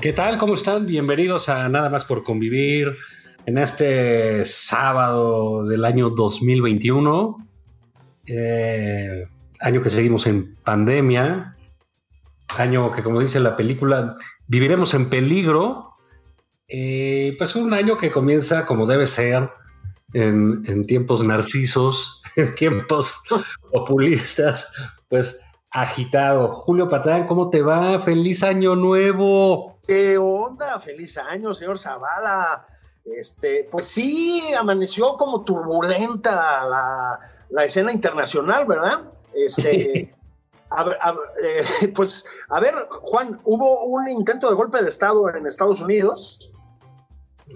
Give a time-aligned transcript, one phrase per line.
[0.00, 0.38] ¿Qué tal?
[0.38, 0.86] ¿Cómo están?
[0.86, 2.96] Bienvenidos a Nada más por convivir
[3.44, 7.36] en este sábado del año 2021,
[8.24, 9.26] eh,
[9.60, 11.54] año que seguimos en pandemia,
[12.56, 15.90] año que como dice la película, viviremos en peligro,
[16.68, 19.50] eh, pues un año que comienza como debe ser
[20.14, 23.20] en, en tiempos narcisos, en tiempos
[23.70, 24.72] populistas,
[25.10, 25.40] pues
[25.70, 26.52] agitado.
[26.52, 27.98] Julio Patán, ¿cómo te va?
[28.00, 29.78] ¡Feliz año nuevo!
[29.86, 30.78] ¿Qué onda?
[30.78, 32.66] Feliz año, señor Zavala.
[33.04, 39.00] Este, pues sí, amaneció como turbulenta la, la escena internacional, ¿verdad?
[39.34, 40.14] Este,
[40.70, 45.46] a, a, eh, pues, a ver, Juan, hubo un intento de golpe de Estado en
[45.46, 46.52] Estados Unidos.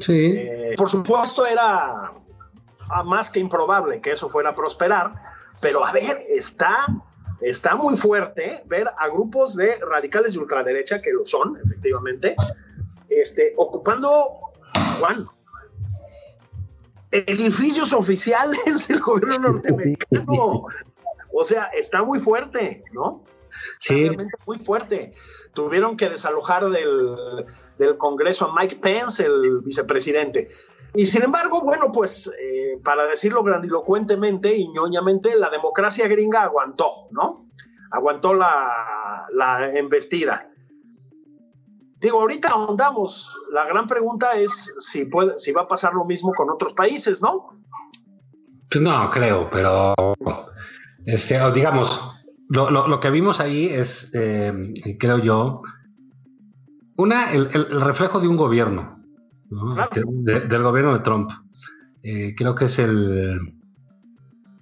[0.00, 0.34] Sí.
[0.36, 2.10] Eh, por supuesto, era
[3.04, 5.14] más que improbable que eso fuera a prosperar,
[5.60, 6.86] pero a ver, está
[7.44, 12.34] está muy fuerte ver a grupos de radicales de ultraderecha, que lo son, efectivamente,
[13.08, 14.52] este, ocupando,
[14.98, 15.26] Juan,
[17.10, 20.66] edificios oficiales del gobierno norteamericano.
[21.32, 23.24] O sea, está muy fuerte, ¿no?
[23.78, 24.04] Sí.
[24.04, 25.12] Realmente muy fuerte.
[25.52, 27.46] Tuvieron que desalojar del,
[27.78, 30.48] del Congreso a Mike Pence, el vicepresidente.
[30.94, 37.08] Y sin embargo, bueno, pues eh, para decirlo grandilocuentemente y ñoñamente, la democracia gringa aguantó,
[37.10, 37.48] ¿no?
[37.90, 40.48] Aguantó la, la embestida.
[42.00, 43.36] Digo, ahorita ahondamos.
[43.52, 47.20] La gran pregunta es si, puede, si va a pasar lo mismo con otros países,
[47.20, 47.58] ¿no?
[48.78, 49.94] No, creo, pero
[51.04, 52.14] este, digamos,
[52.48, 54.52] lo, lo, lo que vimos ahí es, eh,
[54.98, 55.62] creo yo,
[56.96, 58.93] una, el, el reflejo de un gobierno
[60.02, 61.30] del gobierno de Trump.
[62.02, 63.54] Eh, creo que es el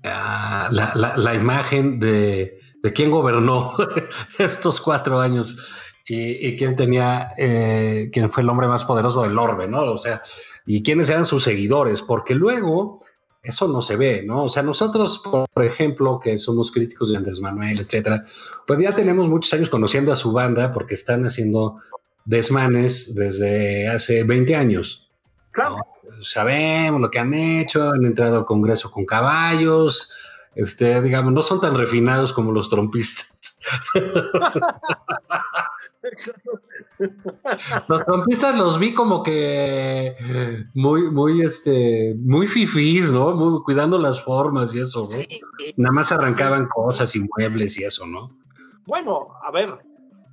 [0.04, 3.76] uh, la, imagen de, de quién gobernó
[4.38, 5.74] estos cuatro años
[6.06, 9.92] y, y quién tenía, eh, quién fue el hombre más poderoso del orbe, ¿no?
[9.92, 10.22] O sea,
[10.66, 13.00] y quiénes eran sus seguidores, porque luego
[13.42, 14.44] eso no se ve, ¿no?
[14.44, 18.24] O sea, nosotros, por ejemplo, que somos críticos de Andrés Manuel, etcétera,
[18.66, 21.78] pues ya tenemos muchos años conociendo a su banda porque están haciendo
[22.24, 25.10] desmanes desde hace 20 años.
[25.50, 25.78] Claro.
[25.78, 26.24] ¿no?
[26.24, 30.10] Sabemos lo que han hecho, han entrado al Congreso con caballos,
[30.54, 33.58] este, digamos, no son tan refinados como los trompistas.
[37.88, 40.14] los trompistas los vi como que
[40.74, 43.34] muy, muy, este, muy fifís, ¿no?
[43.34, 45.06] Muy, cuidando las formas y eso, ¿no?
[45.06, 45.40] Sí.
[45.76, 48.36] Nada más arrancaban cosas y muebles y eso, ¿no?
[48.84, 49.78] Bueno, a ver,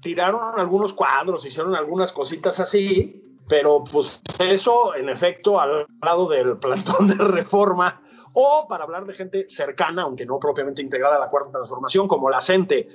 [0.01, 6.57] tiraron algunos cuadros, hicieron algunas cositas así, pero pues eso, en efecto, al lado del
[6.57, 8.01] plantón de reforma,
[8.33, 12.29] o para hablar de gente cercana, aunque no propiamente integrada a la cuarta transformación, como
[12.29, 12.87] la CENTE,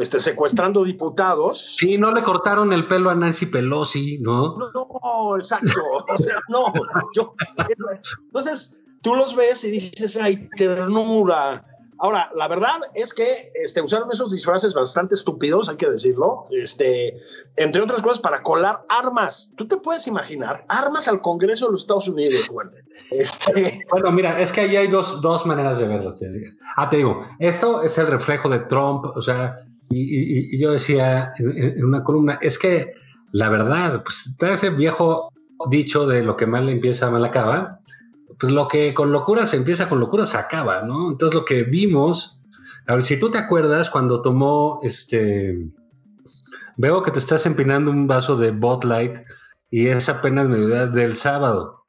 [0.00, 1.76] este, secuestrando diputados.
[1.76, 4.56] Sí, no le cortaron el pelo a Nancy Pelosi, ¿no?
[4.56, 5.80] No, no exacto.
[6.08, 6.72] O sea, no.
[7.14, 7.34] Yo,
[8.26, 11.64] entonces, tú los ves y dices, ay, ternura.
[12.04, 17.14] Ahora, la verdad es que este, usaron esos disfraces bastante estúpidos, hay que decirlo, este,
[17.56, 19.54] entre otras cosas para colar armas.
[19.56, 22.72] ¿Tú te puedes imaginar armas al Congreso de los Estados Unidos, Juan?
[23.10, 23.86] Este...
[23.90, 26.14] Bueno, mira, es que ahí hay dos, dos maneras de verlo.
[26.76, 29.56] Ah, te digo, esto es el reflejo de Trump, o sea,
[29.88, 32.92] y, yo decía en, en, una columna, es que
[33.32, 35.32] la verdad, pues está ese viejo
[35.70, 37.80] dicho de lo que mal empieza, mal acaba
[38.38, 41.10] pues lo que con locura se empieza, con locura se acaba, ¿no?
[41.10, 42.40] Entonces lo que vimos,
[42.86, 45.70] a ver, si tú te acuerdas cuando tomó este,
[46.76, 49.18] veo que te estás empinando un vaso de Bot Light
[49.70, 51.84] y es apenas mediodía del sábado.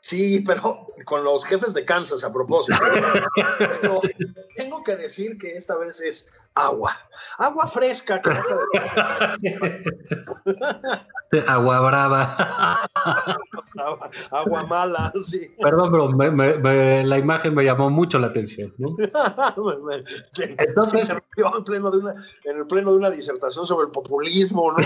[0.00, 2.78] Sí, pero con los jefes de Kansas a propósito.
[4.56, 6.92] tengo que decir que esta vez es agua.
[7.38, 8.20] Agua fresca.
[11.48, 12.88] agua brava.
[14.30, 15.54] agua, mala, sí.
[15.60, 18.72] Perdón, pero la imagen me llamó mucho la atención.
[20.58, 22.14] Entonces, en, pleno de una,
[22.44, 24.72] en el pleno de una disertación sobre el populismo.
[24.72, 24.78] ¿no?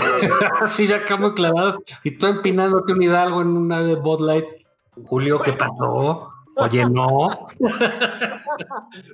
[0.67, 1.83] sí, ya acabo clavado.
[2.03, 4.45] Y tú empinándote un hidalgo en una de Bud Light.
[5.05, 6.33] Julio, ¿qué pasó?
[6.57, 7.47] Oye, no.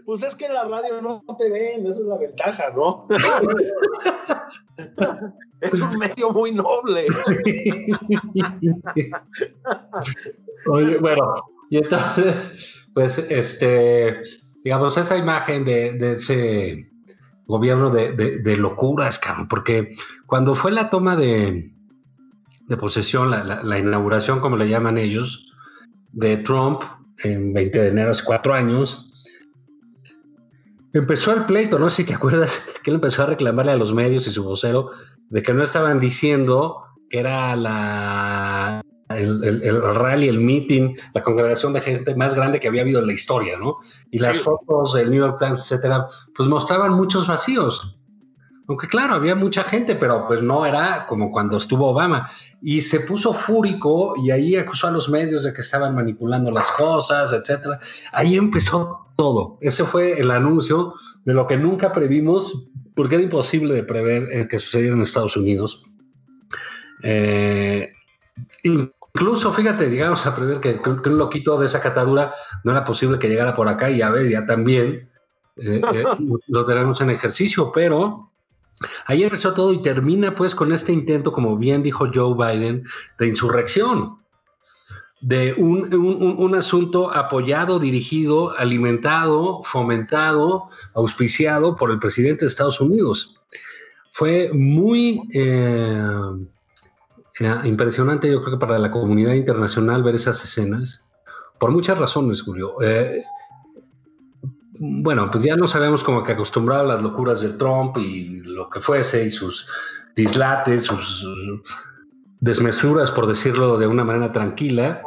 [0.06, 3.06] Pues es que en la radio no te ven, esa es la ventaja, ¿no?
[5.60, 7.08] Es un medio muy noble.
[10.68, 11.36] Oye, bueno,
[11.70, 14.22] y entonces, pues, este,
[14.64, 16.90] digamos, esa imagen de, ese
[17.46, 19.94] gobierno de, locuras, cabrón, porque
[20.26, 21.74] cuando fue la toma de,
[22.80, 25.53] posesión, la inauguración, como le llaman ellos,
[26.14, 26.84] de Trump
[27.24, 29.12] en 20 de enero, hace cuatro años,
[30.94, 33.94] empezó el pleito, no sé si te acuerdas, que él empezó a reclamarle a los
[33.94, 34.92] medios y su vocero
[35.30, 41.82] de que no estaban diciendo que era la, el, rally, el meeting, la congregación de
[41.82, 43.78] gente más grande que había habido en la historia, ¿no?
[44.12, 47.98] Y las fotos del New York Times, etcétera, pues mostraban muchos vacíos.
[48.68, 52.30] Aunque claro, había mucha gente, pero pues no era como cuando estuvo Obama.
[52.62, 56.72] Y se puso fúrico y ahí acusó a los medios de que estaban manipulando las
[56.72, 57.80] cosas, etcétera.
[58.14, 59.58] Ahí empezó todo.
[59.62, 60.94] Ese fue el anuncio
[61.26, 65.36] de lo que nunca previmos, porque era imposible de prever el que sucediera en Estados
[65.36, 65.84] Unidos.
[67.04, 67.92] Eh,
[68.64, 72.34] incluso, fíjate, llegamos a prever que, un loquito de esa catadura
[72.64, 75.10] no era posible que llegara por acá y a ver, ya también
[75.58, 76.04] eh, eh,
[76.48, 78.33] lo tenemos en ejercicio, pero
[79.06, 82.84] Ahí empezó todo y termina pues con este intento, como bien dijo Joe Biden,
[83.20, 84.18] de insurrección,
[85.22, 93.40] de un, asunto apoyado, dirigido, alimentado, fomentado, auspiciado por el presidente de Estados Unidos.
[94.12, 96.04] Fue muy eh,
[97.64, 101.08] impresionante, yo creo que para la comunidad internacional ver esas escenas,
[101.58, 102.82] por muchas razones, Julio.
[102.82, 103.24] Eh,
[104.86, 108.70] bueno, pues ya no sabemos como que acostumbrado a las locuras de Trump y lo
[108.70, 109.66] que fuese y sus
[110.14, 111.26] dislates, sus
[112.42, 115.02] desmesuras, por decirlo de una manera tranquila,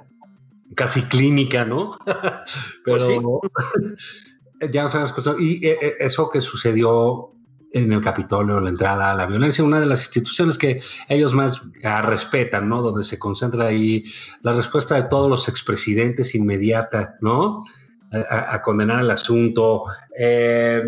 [0.74, 1.98] casi clínica, ¿no?
[2.84, 5.12] Pero pues ya no sabemos.
[5.38, 7.32] Y eh, eh, eso que sucedió
[7.72, 10.80] en el Capitolio, la entrada a la violencia, una de las instituciones que
[11.10, 12.80] ellos más ah, respetan, ¿no?
[12.80, 14.04] Donde se concentra ahí
[14.40, 17.62] la respuesta de todos los expresidentes inmediata, ¿no?
[18.12, 19.84] A, condenar el asunto.
[20.18, 20.82] Eh,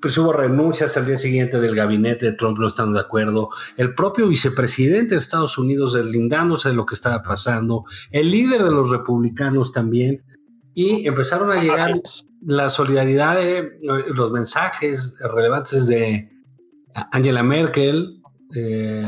[0.00, 3.50] pues hubo renuncias al día siguiente del gabinete de Trump no estando de acuerdo.
[3.76, 7.84] El propio vicepresidente de Estados Unidos deslindándose de lo que estaba pasando.
[8.10, 10.22] El líder de los republicanos también.
[10.74, 12.00] Y empezaron a llegar
[12.46, 13.70] la solidaridad de eh,
[14.14, 16.30] los mensajes relevantes de
[17.12, 18.22] Angela Merkel,
[18.56, 19.06] eh,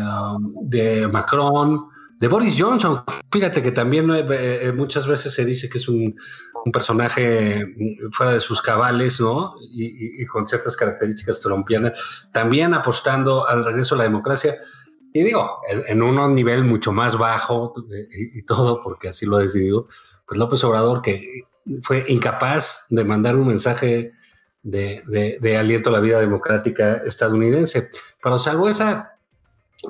[0.62, 1.86] de Macron,
[2.20, 3.02] de Boris Johnson.
[3.32, 6.14] Fíjate que también eh, muchas veces se dice que es un,
[6.72, 7.66] personaje
[8.12, 9.54] fuera de sus cabales, ¿no?
[9.60, 14.56] Y, con ciertas características trompianas, también apostando al regreso a la democracia.
[15.12, 19.40] Y digo, en, un nivel mucho más bajo eh, y, todo, porque así lo ha
[19.40, 19.86] decidido,
[20.26, 21.44] pues López Obrador, que
[21.82, 24.12] fue incapaz de mandar un mensaje
[24.62, 27.90] de, de aliento a la vida democrática estadounidense.
[28.22, 29.14] Pero salvo esa,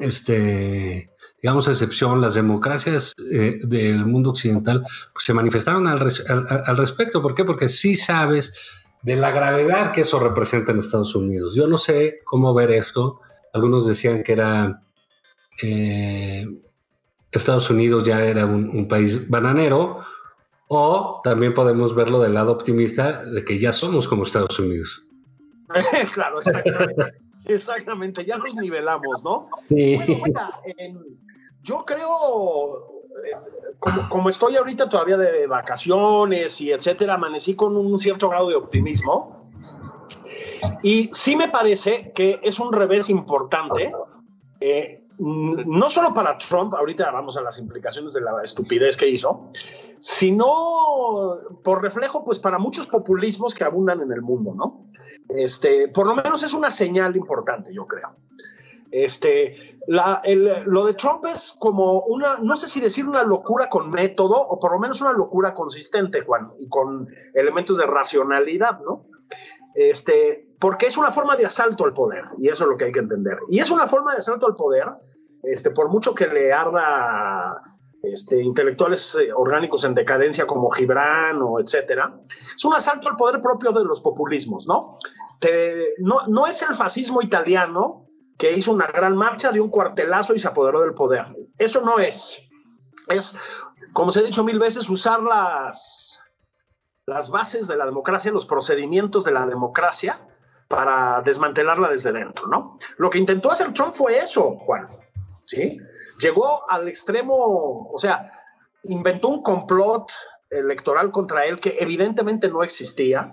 [0.01, 1.11] este,
[1.45, 4.81] digamos, excepción, las democracias eh, del mundo occidental
[5.13, 7.21] pues, se manifestaron al, respecto.
[7.21, 7.45] ¿Por qué?
[7.45, 11.55] Porque sí sabes de la gravedad que eso representa en Estados Unidos.
[11.55, 13.21] Yo no sé cómo ver esto.
[13.53, 14.83] Algunos decían que era
[15.63, 16.47] eh,
[17.31, 20.03] Estados Unidos ya era un, país bananero,
[20.69, 25.05] o también podemos verlo del lado optimista de que ya somos como Estados Unidos.
[26.15, 27.19] claro, exactamente.
[27.45, 29.51] exactamente, ya nos nivelamos, ¿no?
[29.69, 30.01] Sí.
[31.65, 33.37] Yo creo, eh,
[34.11, 39.51] como, estoy ahorita todavía de vacaciones y etcétera, amanecí con un cierto grado de optimismo.
[40.83, 43.93] Y sí me parece que es un revés importante,
[44.61, 49.51] eh, no solo para Trump, ahorita vamos a las implicaciones de la estupidez que hizo,
[50.01, 54.87] sino por reflejo, pues para muchos populismos que abundan en el mundo, ¿no?
[55.31, 58.11] Este, por lo menos es una señal importante, yo creo.
[58.95, 60.23] Este, la,
[60.67, 64.61] lo de Trump es como una, no sé si decir una locura con método o
[64.61, 69.07] por lo menos una locura consistente, Juan, y con elementos de racionalidad, ¿no?
[69.75, 72.93] Este, porque es una forma de asalto al poder, y eso es lo que hay
[72.93, 73.37] que entender.
[73.49, 74.87] Y es una forma de asalto al poder,
[75.43, 77.61] este, por mucho que le arda
[78.05, 82.15] este, intelectuales eh, orgánicos en decadencia como Gibran o etcétera,
[82.55, 84.99] es un asalto al poder propio de los populismos, ¿no?
[85.99, 88.04] no, no es el fascismo italiano
[88.39, 91.27] que hizo una gran marcha, de un cuartelazo y se apoderó del poder.
[91.59, 92.41] Eso no es.
[93.09, 93.39] Es,
[93.93, 96.23] como se ha dicho mil veces, usar las,
[97.07, 100.21] las bases de la democracia, los procedimientos de la democracia
[100.69, 102.79] para desmantelarla desde dentro, ¿no?
[102.97, 104.89] Lo que intentó hacer Trump fue eso, Juan,
[105.45, 105.79] ¿sí?
[106.19, 108.31] Llegó al extremo, o sea,
[108.85, 110.11] inventó un complot
[110.51, 113.33] electoral contra él que evidentemente no existía,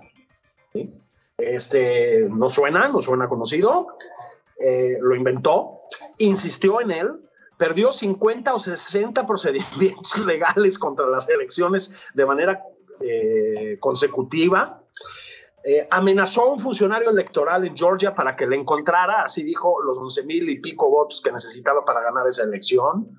[1.38, 3.96] Este, no suena, no suena conocido,
[4.62, 5.80] eh, lo inventó,
[6.18, 7.08] insistió en él,
[7.58, 12.62] perdió 50 o 60 procedimientos legales contra las elecciones de manera
[13.00, 14.80] eh, consecutiva.
[15.64, 19.98] Eh, amenazó a un funcionario electoral en Georgia para que le encontrara, así dijo, los
[19.98, 23.18] 11 mil y pico votos que necesitaba para ganar esa elección.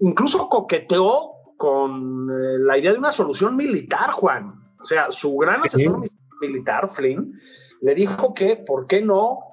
[0.00, 2.26] Incluso coqueteó con
[2.66, 4.54] la idea de una solución militar, Juan.
[4.80, 6.02] O sea, su gran asesor
[6.40, 7.38] militar, Flynn,
[7.82, 9.51] le dijo que, ¿por qué no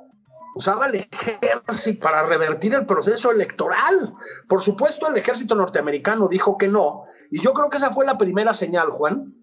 [0.60, 4.13] usaba el ejército para revertir el proceso electoral.
[4.50, 7.06] Por supuesto, el ejército norteamericano dijo que no.
[7.32, 9.34] Y yo creo que esa fue la primera señal, Juan,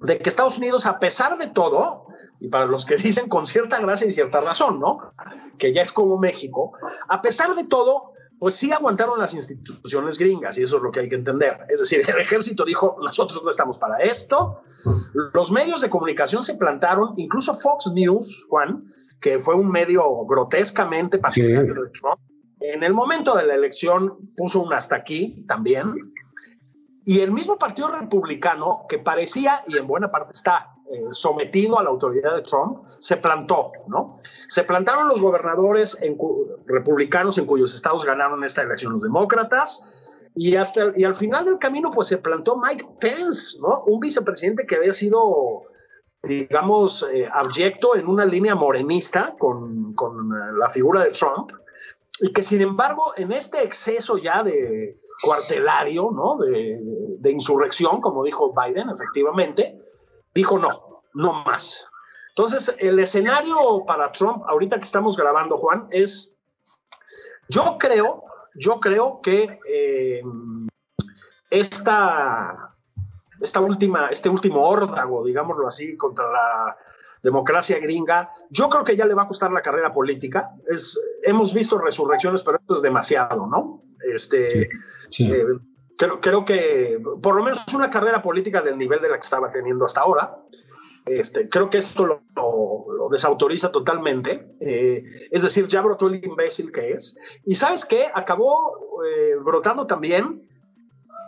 [0.00, 2.06] de que Estados Unidos, a pesar de todo,
[2.40, 5.12] y para los que dicen con cierta gracia y cierta razón, ¿no?
[5.58, 6.72] Que ya es como México,
[7.06, 11.00] a pesar de todo, pues sí aguantaron las instituciones gringas y eso es lo que
[11.00, 11.58] hay que entender.
[11.68, 14.62] Es decir, el ejército dijo, nosotros no estamos para esto.
[15.34, 21.18] Los medios de comunicación se plantaron, incluso Fox News, Juan, que fue un medio grotescamente
[21.18, 22.20] partidario de Trump.
[22.60, 25.94] En el momento de la elección puso un hasta aquí también.
[27.04, 31.82] Y el mismo Partido Republicano, que parecía, y en buena parte está, eh, sometido a
[31.82, 34.20] la autoridad de Trump, se plantó, ¿no?
[34.46, 35.98] Se plantaron los gobernadores
[36.66, 41.58] republicanos en cuyos estados ganaron esta elección los demócratas, y, hasta, y al final del
[41.58, 43.82] camino, pues se plantó Mike Pence, ¿no?
[43.86, 45.64] Un vicepresidente que había sido
[46.22, 51.50] digamos, eh, abyecto en una línea morenista con, con, eh, la figura de Trump,
[52.20, 56.36] y que sin embargo en este exceso ya de cuartelario, ¿no?
[56.38, 56.78] De,
[57.18, 59.80] de, insurrección, como dijo Biden, efectivamente,
[60.34, 61.88] dijo no, no más.
[62.30, 66.40] Entonces, el escenario para Trump, ahorita que estamos grabando, Juan, es,
[67.48, 68.24] yo creo,
[68.54, 70.22] yo creo que eh,
[71.50, 72.71] esta
[73.42, 76.76] esta última, este último órdago, digámoslo así, contra la
[77.22, 80.50] democracia gringa, yo creo que ya le va a costar la carrera política.
[80.68, 83.82] Es, hemos visto resurrecciones, pero esto es demasiado, ¿no?
[84.12, 84.68] Este, eh,
[85.96, 89.50] creo, creo, que por lo menos una carrera política del nivel de la que estaba
[89.50, 90.36] teniendo hasta ahora.
[91.04, 94.54] Este, creo que esto lo, lo, desautoriza totalmente.
[94.60, 97.18] Eh, es decir, ya brotó el imbécil que es.
[97.44, 98.06] Y sabes qué?
[98.12, 100.48] Acabó eh, brotando también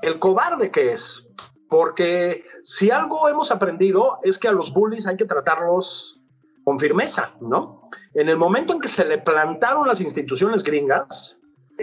[0.02, 1.28] el cobarde que es.
[1.68, 6.20] Porque si algo hemos aprendido es que a los bullies hay que tratarlos
[6.64, 7.90] con firmeza, ¿no?
[8.14, 11.40] En el momento en que se le plantaron las instituciones gringas,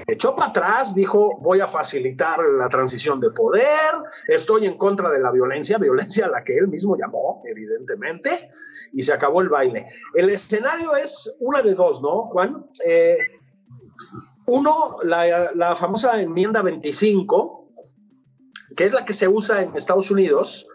[0.07, 3.95] echó para atrás, dijo, voy a facilitar la transición de poder,
[4.27, 8.49] estoy en contra de la violencia, violencia a la que él mismo llamó, evidentemente,
[8.93, 9.85] y se acabó el baile.
[10.13, 12.65] El escenario es una de dos, ¿no, Juan?
[12.85, 13.17] Eh,
[14.47, 17.60] uno, la, famosa enmienda 25,
[18.75, 20.67] que es la que se usa en Estados Unidos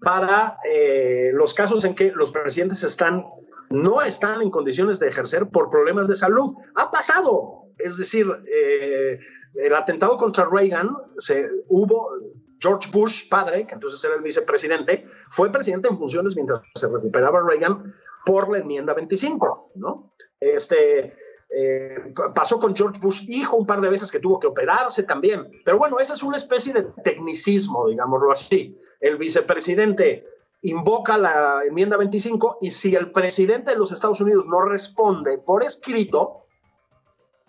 [0.00, 3.24] para eh, los casos en que los presidentes están,
[3.70, 6.54] no están en condiciones de ejercer por problemas de salud.
[6.74, 7.66] Ha pasado.
[7.78, 9.18] Es decir, eh,
[9.54, 12.08] el atentado contra Reagan, se, hubo
[12.60, 17.42] George Bush, padre, que entonces era el vicepresidente, fue presidente en funciones mientras se recuperaba
[17.46, 17.94] Reagan
[18.24, 20.14] por la enmienda 25, ¿no?
[20.38, 21.16] Este,
[21.54, 25.50] eh, pasó con George Bush hijo un par de veces que tuvo que operarse también.
[25.64, 28.78] Pero bueno, esa es una especie de tecnicismo, digámoslo así.
[29.00, 30.26] El vicepresidente
[30.62, 35.62] invoca la enmienda 25 y si el presidente de los Estados Unidos no responde por
[35.62, 36.46] escrito,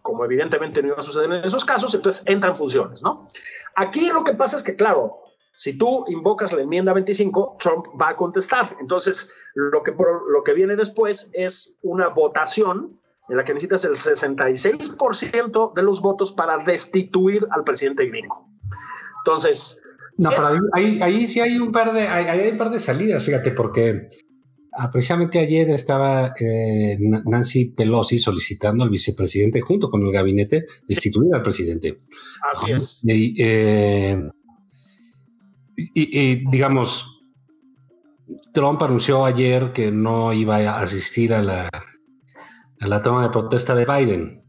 [0.02, 3.30] como evidentemente no iba a suceder en esos casos, entonces entran funciones, ¿no?
[3.76, 5.20] Aquí lo que pasa es que, claro,
[5.56, 8.76] si tú invocas la enmienda 25, Trump va a contestar.
[8.82, 13.92] Entonces, lo que, lo que viene después es una votación en la que necesitas el
[13.92, 18.50] 66% de los votos para destituir al presidente gringo.
[19.26, 19.82] Entonces...
[20.18, 23.50] No, pero ahí, ahí, sí hay un par de, hay, un par de salidas, fíjate,
[23.50, 24.10] porque
[24.78, 31.34] ah, precisamente ayer estaba eh, Nancy Pelosi solicitando al vicepresidente, junto con el gabinete, destituir
[31.34, 32.02] al presidente.
[32.52, 33.02] Así es.
[33.08, 34.22] Eh,
[35.76, 37.24] y, digamos,
[38.54, 41.70] Trump anunció ayer que no iba a asistir a la
[42.84, 44.44] a la toma de protesta de Biden.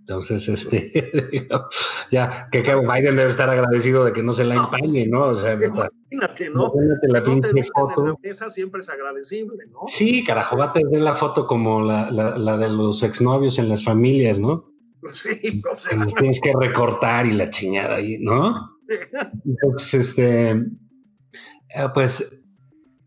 [0.00, 0.90] Entonces, este,
[2.10, 5.28] ya, que, Biden debe estar agradecido de que no se la empañe, ¿no?
[5.28, 6.72] O sea, imagínate, ¿no?
[6.74, 8.00] Imagínate la pinche foto.
[8.00, 9.80] En la mesa siempre es agradecible, ¿no?
[9.86, 13.68] Sí, carajo, va a tener la foto como la, la, la de los exnovios en
[13.68, 14.72] las familias, ¿no?
[15.14, 15.96] Sí, no sé.
[16.18, 18.78] tienes que recortar y la chingada ahí, ¿no?
[19.44, 22.44] Entonces, este, eh, pues,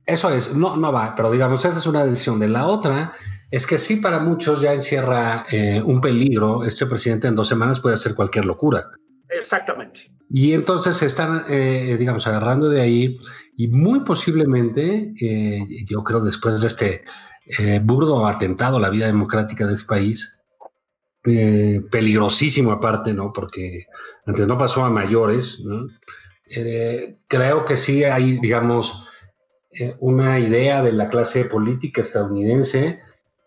[0.06, 2.40] eso es, no, no va, pero digamos, esa es una decisión.
[2.40, 3.14] De la otra
[3.52, 6.64] es que sí, para muchos ya encierra eh, un peligro.
[6.64, 8.90] Este presidente en dos semanas puede hacer cualquier locura.
[9.30, 10.10] Exactamente.
[10.30, 13.20] Y entonces se están, eh, digamos, agarrando de ahí
[13.58, 17.04] y muy posiblemente, eh, yo creo, después de este
[17.82, 20.40] burdo atentado a la vida democrática de este país,
[21.22, 23.34] peligrosísimo aparte, ¿no?
[23.34, 23.88] Porque
[24.26, 25.88] antes no pasó a mayores, ¿no?
[27.28, 29.08] creo que sí hay, digamos,
[30.00, 33.00] una idea de la clase política estadounidense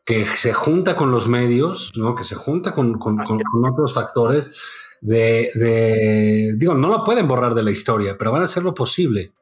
[0.05, 2.15] que se junta con los medios, ¿no?
[2.15, 3.21] que se junta con, con,
[3.65, 4.69] otros factores
[5.01, 9.33] de, digo, no lo pueden borrar de la historia, pero van a hacer lo posible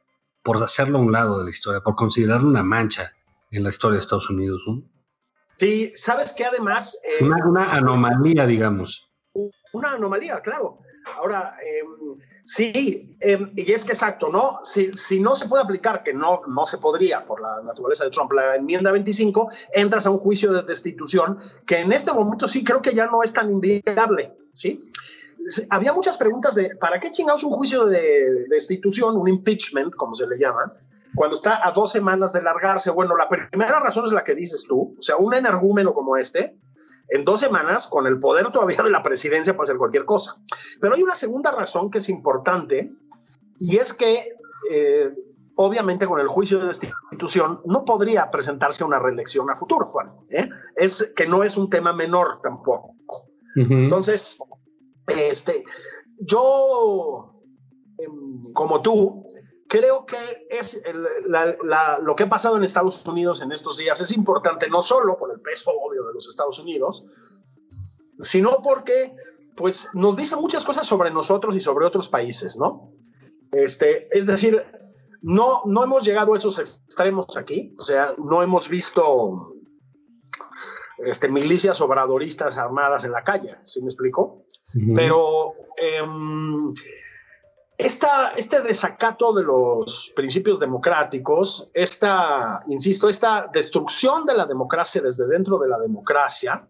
[0.43, 3.13] por hacerlo a un lado de la historia, por considerarlo una mancha
[3.51, 4.61] en la historia de Estados Unidos.
[4.67, 4.83] ¿no?
[5.57, 6.99] Sí, sabes que además...
[7.05, 9.09] Eh, una, una, anomalía, digamos.
[9.73, 10.79] Una anomalía, claro.
[11.17, 11.83] Ahora, eh,
[12.45, 14.59] Sí, em, y es que exacto, ¿no?
[14.63, 18.11] Si, si, no se puede aplicar, que no, no se podría por la naturaleza de
[18.11, 22.65] Trump, la enmienda 25, entras a un juicio de destitución que en este momento sí
[22.65, 24.79] creo que ya no es tan inviable, ¿sí?
[25.71, 30.27] Había muchas preguntas de, ¿para qué chingados un juicio de destitución, un impeachment, como se
[30.27, 30.73] le llama,
[31.15, 32.91] cuando está a dos semanas de largarse?
[32.91, 36.57] Bueno, la primera razón es la que dices tú, o sea, un energúmeno como este,
[37.09, 40.37] en dos semanas, con el poder todavía de la presidencia, puede hacer cualquier cosa.
[40.81, 42.91] Pero hay una segunda razón que es importante,
[43.59, 44.35] y es que,
[44.71, 45.11] eh,
[45.57, 50.13] obviamente, con el juicio de destitución, no podría presentarse una reelección a futuro, Juan.
[50.31, 50.49] ¿eh?
[50.77, 52.97] Es que no es un tema menor tampoco.
[53.55, 54.39] Entonces,
[55.07, 55.63] este,
[56.21, 57.35] yo,
[57.99, 59.27] em, como tú,
[59.73, 60.83] creo que es
[61.25, 65.33] lo que ha pasado en Estados Unidos en estos días es importante no solo por
[65.33, 67.07] el peso obvio de los Estados Unidos,
[68.19, 69.17] sino porque
[69.57, 72.93] pues nos dice muchas cosas sobre nosotros y sobre otros países, ¿no?
[73.51, 74.63] Este, es decir,
[75.23, 79.55] no, no hemos llegado a esos extremos aquí, o sea, no hemos visto
[80.99, 84.45] este, milicias obradoristas armadas en la calle, ¿sí me explico?
[84.95, 85.55] Pero
[87.87, 95.27] em, este desacato de los principios democráticos, esta, insisto, esta destrucción de la democracia desde
[95.27, 96.67] dentro de la democracia,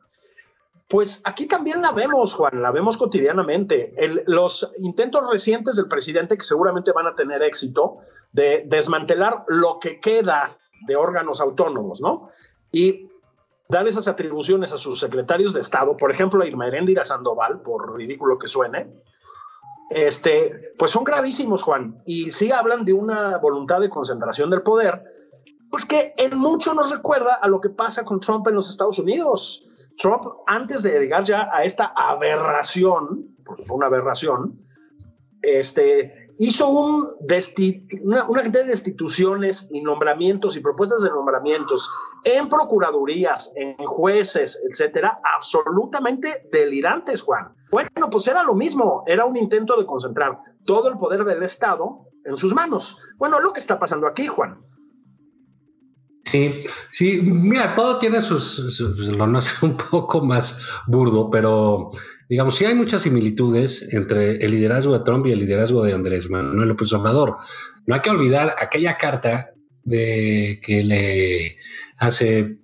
[0.89, 3.95] pues aquí también la vemos, Juan, la vemos cotidianamente.
[4.27, 7.99] los intentos recientes del presidente, que seguramente van a tener éxito,
[8.31, 12.29] de desmantelar lo que queda de órganos autónomos, ¿no?
[12.73, 13.09] Y
[13.69, 17.97] dar esas atribuciones a sus secretarios de Estado, por ejemplo, a Irma Heréndira Sandoval, por
[17.97, 18.89] ridículo que suene,
[19.95, 25.03] este, pues son gravísimos, Juan, y sí hablan de una voluntad de concentración del poder,
[25.71, 28.99] pues que en mucho nos recuerda a lo que pasa con Trump en los Estados
[28.99, 29.69] Unidos.
[29.99, 34.59] Trump, antes de llegar ya a esta aberración, porque fue una aberración,
[35.43, 37.09] este, hizo un
[38.03, 41.91] una, una, cantidad de destituciones y nombramientos y propuestas de nombramientos
[42.25, 47.55] en procuradurías, en jueces, etcétera, absolutamente delirantes, Juan.
[47.71, 52.07] Bueno, pues era lo mismo, era un intento de concentrar todo el poder del Estado
[52.25, 52.99] en sus manos.
[53.17, 54.61] Bueno, lo que está pasando aquí, Juan.
[56.25, 61.91] Sí, sí, mira, todo tiene sus, lo no un poco más burdo, pero
[62.33, 66.31] digamos, sí hay muchas similitudes entre el liderazgo de Trump y el liderazgo de Andrés
[66.31, 67.37] Manuel López Obrador.
[67.87, 69.51] No hay que olvidar aquella carta
[69.85, 71.57] de que le
[71.99, 72.57] hace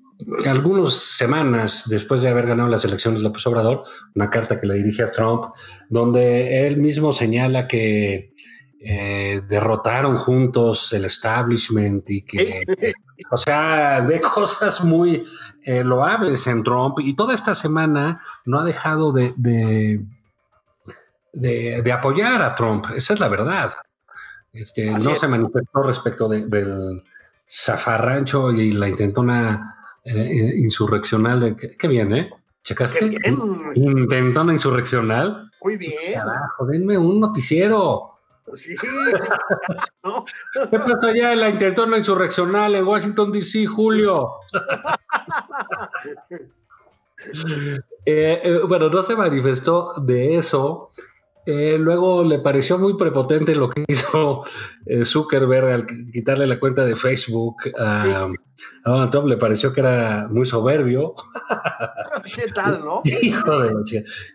[0.46, 3.82] algunas semanas después de haber ganado las elecciones López Obrador,
[4.14, 5.52] una carta que le dirige a Trump,
[5.90, 8.32] donde él mismo señala que
[8.80, 12.62] eh, derrotaron juntos el establishment y que,
[13.30, 15.24] o sea, de cosas muy
[15.64, 20.04] eh, loables en Trump y toda esta semana no ha dejado de, de,
[21.32, 23.74] de, apoyar a Trump, esa es la verdad.
[24.52, 27.02] Este, no se manifestó respecto del
[27.48, 32.30] zafarrancho y la intentona eh, insurreccional de qué, bien, ¿eh?
[32.62, 33.18] ¿Checaste?
[33.74, 35.50] Intentona insurreccional.
[35.62, 36.14] Muy bien.
[36.14, 38.17] Carajo, denme un noticiero.
[38.54, 38.74] Sí.
[40.70, 44.30] ¿Qué pasó allá en la intentona insurreccional en Washington, D.C., Julio?
[48.06, 50.90] Eh, eh, bueno, no se manifestó de eso.
[51.48, 54.44] Eh, luego le pareció muy prepotente lo que hizo
[54.84, 58.28] eh, Zuckerberg al quitarle la cuenta de Facebook a,
[58.84, 59.28] Donald Trump.
[59.28, 61.14] Le pareció que era muy soberbio.
[62.34, 63.00] ¿Qué tal, no?
[63.22, 63.80] Hijo de la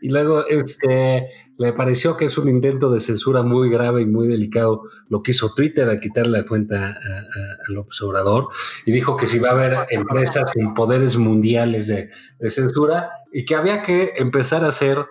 [0.01, 4.27] Y luego este, le pareció que es un intento de censura muy grave y muy
[4.27, 8.47] delicado lo que hizo Twitter al quitarle la cuenta a, a, López Obrador.
[8.87, 13.45] Y dijo que si va a haber empresas con poderes mundiales de, de censura y
[13.45, 15.05] que había que empezar a hacer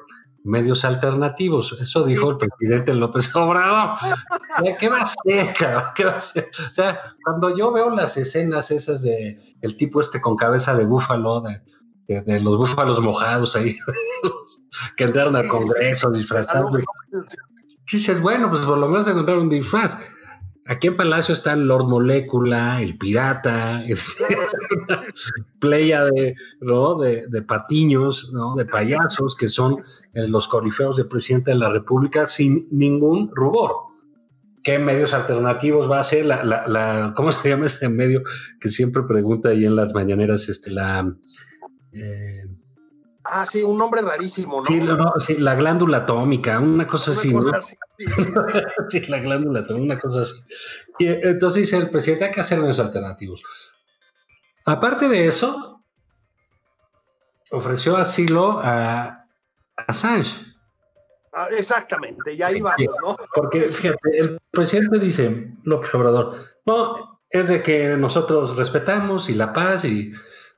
[0.45, 1.77] medios alternativos.
[1.81, 3.97] Eso dijo el presidente López Obrador.
[4.79, 5.55] ¿Qué va a hacer,
[5.95, 6.51] ¿Qué va a hacer?
[6.65, 10.85] O sea, cuando yo veo las escenas esas de el tipo este con cabeza de
[10.85, 13.77] búfalo, de, los búfalos mojados ahí,
[14.97, 16.83] que entraron al Congreso disfrazados.
[17.91, 19.97] Dices, bueno, pues por lo menos encontraron un disfraz.
[20.66, 23.83] Aquí en Palacio están Lord Molécula, el pirata,
[25.59, 26.98] playa de, ¿no?
[26.98, 28.55] de, de, patiños, ¿no?
[28.55, 29.79] de payasos, que son
[30.14, 33.72] eh, los corifeos del presidente de la República sin ningún rubor.
[34.62, 36.27] ¿Qué medios alternativos va a ser?
[36.27, 38.22] La, la, la, ¿Cómo se llama ese medio
[38.61, 40.48] que siempre pregunta ahí en las mañaneras?
[40.48, 41.12] Este, la,
[41.92, 42.46] eh,
[43.25, 44.65] Ah, sí, un nombre rarísimo, ¿no?
[44.65, 44.81] Sí,
[45.21, 47.35] sí la glándula atómica, una cosa así.
[48.89, 50.35] Sí, la glándula atómica, una cosa así.
[50.99, 53.45] Y eh, entonces dice el presidente, hay que hacer medios alternativos.
[54.65, 55.83] Aparte de eso,
[57.53, 59.27] ofreció asilo a
[59.77, 60.53] Assange.
[61.33, 63.17] Ah, exactamente, ya ahí vamos, ¿no?
[63.35, 69.53] Porque fíjate, el presidente dice, López Obrador, no, es de que nosotros respetamos y la
[69.53, 70.13] paz y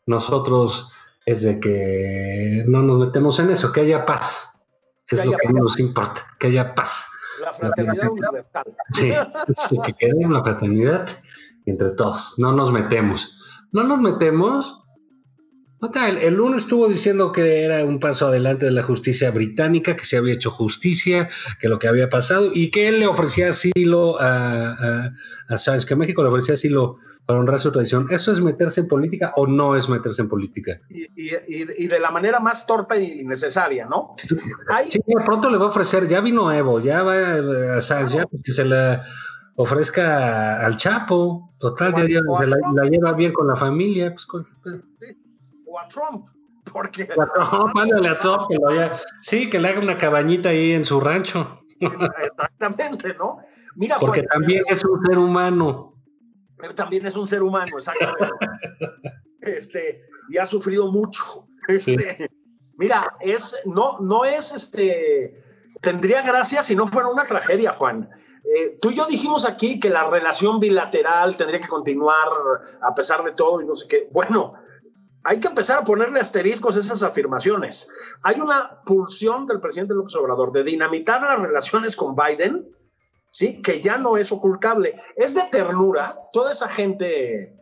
[0.07, 0.91] nosotros
[1.27, 4.63] es de que no nos metemos en eso, que haya paz.
[5.09, 7.07] Es lo que nos importa, que haya paz.
[7.41, 8.65] La fraternidad universal.
[8.91, 11.09] Sí, es que quede una fraternidad
[11.67, 12.35] entre todos.
[12.39, 13.39] No nos metemos.
[13.73, 14.81] No nos metemos.
[16.09, 20.07] El, el, lunes estuvo diciendo que era un paso adelante de la justicia británica, que
[20.07, 21.29] se había hecho justicia,
[21.61, 25.15] que lo que había pasado y que él le ofrecía asilo a, a,
[25.49, 28.07] a Sánchez, que México le ofrecía asilo para honrar su tradición.
[28.11, 30.73] ¿Eso es meterse en política o no es meterse en política?
[30.91, 34.15] Y, y, y de la manera más torpe y necesaria, ¿no?
[34.89, 38.65] Sí, pronto le va a ofrecer, ya vino Evo, ya va a ya que se
[38.65, 39.05] la
[39.57, 44.11] ofrezca al Chapo, total, ya, la, lleva bien con la familia.
[44.11, 44.47] Pues, con...
[45.01, 45.17] sí.
[45.67, 46.27] O a Trump.
[46.73, 47.09] Porque...
[47.75, 48.93] mándale a Trump que lo haya...
[49.23, 51.61] Sí, que le haga una cabañita ahí en su rancho.
[51.81, 53.39] Exactamente, ¿no?
[53.77, 55.94] Mira, Porque también es un ser humano
[56.75, 58.29] también es un ser humano, exactamente.
[59.41, 61.47] este, y ha sufrido mucho.
[61.69, 62.29] Este,
[62.77, 65.43] Mira, es, no, no es este,
[65.81, 68.09] tendría gracia si no fuera una tragedia, Juan.
[68.45, 72.29] Eh, tú y yo dijimos aquí que la relación bilateral tendría que continuar
[72.83, 74.09] a pesar de todo y no sé qué.
[74.13, 74.55] Bueno,
[75.23, 77.89] hay que empezar a ponerle asteriscos a esas afirmaciones.
[78.23, 82.69] Hay una pulsión del presidente López Obrador de dinamitar las relaciones con Biden
[83.35, 83.61] ¿sí?
[83.61, 84.95] Que ya no es ocultable.
[85.17, 87.53] Es de ternura, toda esa gente,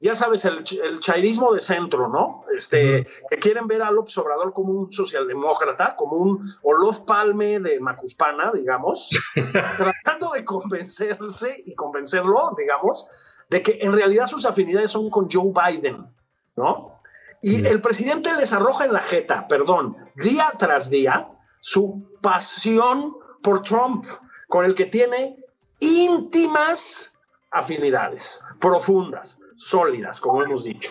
[0.00, 2.44] ya sabes, el, el chairismo de centro, ¿no?
[2.56, 7.80] Este, que quieren ver a López Obrador como un socialdemócrata, como un Olof Palme de
[7.80, 9.10] Macuspana, digamos,
[9.76, 13.10] tratando de convencerse y convencerlo, digamos,
[13.50, 16.06] de que en realidad sus afinidades son con Joe Biden,
[16.54, 17.00] ¿no?
[17.42, 21.28] Y el presidente les arroja en la jeta, perdón, día tras día,
[21.60, 24.04] su pasión por Trump
[24.48, 25.36] con el que tiene
[25.80, 27.18] íntimas
[27.50, 30.90] afinidades, profundas, sólidas, como hemos dicho.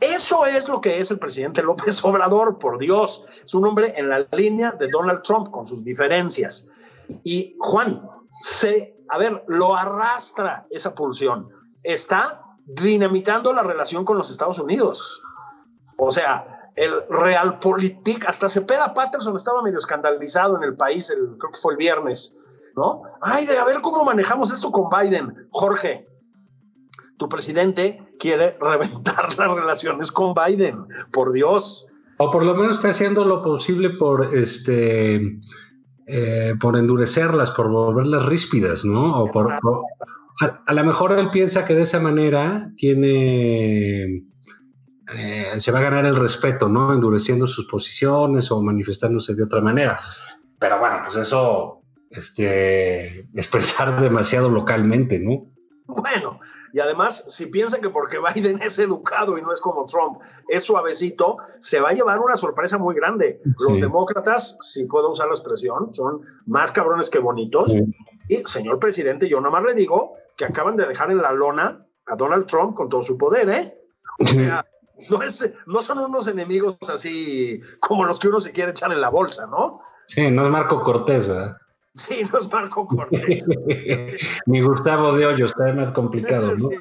[0.00, 3.24] Eso es lo que es el presidente López Obrador, por Dios.
[3.44, 6.70] Es un hombre en la línea de Donald Trump con sus diferencias.
[7.24, 8.02] Y Juan,
[8.40, 11.48] se, a ver, lo arrastra esa pulsión.
[11.82, 15.22] Está dinamitando la relación con los Estados Unidos.
[15.96, 21.52] O sea, el Realpolitik, hasta Cepeda Patterson estaba medio escandalizado en el país, el, creo
[21.52, 22.41] que fue el viernes,
[22.76, 23.02] ¿no?
[23.20, 25.48] Ay, de a ver cómo manejamos esto con Biden.
[25.50, 26.06] Jorge,
[27.18, 31.88] tu presidente quiere reventar las relaciones con Biden, por Dios.
[32.18, 35.40] O por lo menos está haciendo lo posible por este
[36.06, 39.22] eh, por endurecerlas, por volverlas ríspidas, ¿no?
[39.22, 44.24] O por, a, lo mejor él piensa que de esa manera tiene
[45.14, 46.92] eh, se va a ganar el respeto, ¿no?
[46.92, 49.98] Endureciendo sus posiciones o manifestándose de otra manera.
[50.58, 51.81] Pero bueno, pues eso
[52.12, 55.52] este, expresar demasiado localmente, ¿no?
[55.86, 56.40] Bueno,
[56.72, 60.64] y además, si piensan que porque Biden es educado y no es como Trump, es
[60.64, 63.42] suavecito, se va a llevar una sorpresa muy grande.
[63.58, 67.74] Los demócratas, si puedo usar la expresión, son más cabrones que bonitos.
[68.28, 71.86] Y, señor presidente, yo nada más le digo que acaban de dejar en la lona
[72.06, 73.78] a Donald Trump con todo su poder, ¿eh?
[74.18, 74.64] O sea,
[75.10, 79.00] no, es, no son unos enemigos así como los que uno se quiere echar en
[79.00, 79.80] la bolsa, ¿no?
[80.06, 81.56] Sí, no es Marco Cortés, ¿verdad?
[81.94, 83.46] Sí, no es Marco Cortés.
[84.46, 86.56] Ni Gustavo de Hoyos, está más complicado, ¿no?
[86.56, 86.76] Sí.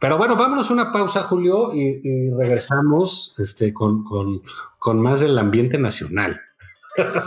[0.00, 4.42] Pero bueno, vámonos a una pausa, Julio, y, y regresamos este, con, con,
[4.78, 6.40] con más del ambiente nacional.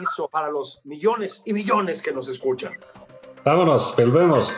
[0.04, 2.74] Eso para los millones y millones que nos escuchan.
[3.46, 4.58] Vámonos, volvemos.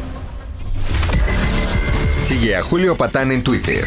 [2.31, 3.83] Sigue a Julio Patán en Twitter.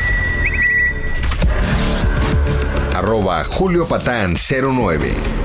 [2.95, 5.44] Arroba Julio Patán 09.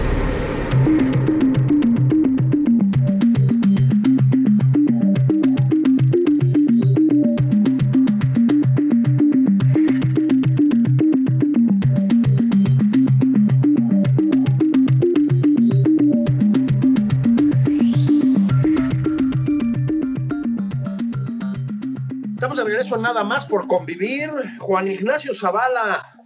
[23.29, 24.31] Más por convivir.
[24.59, 26.25] Juan Ignacio Zavala,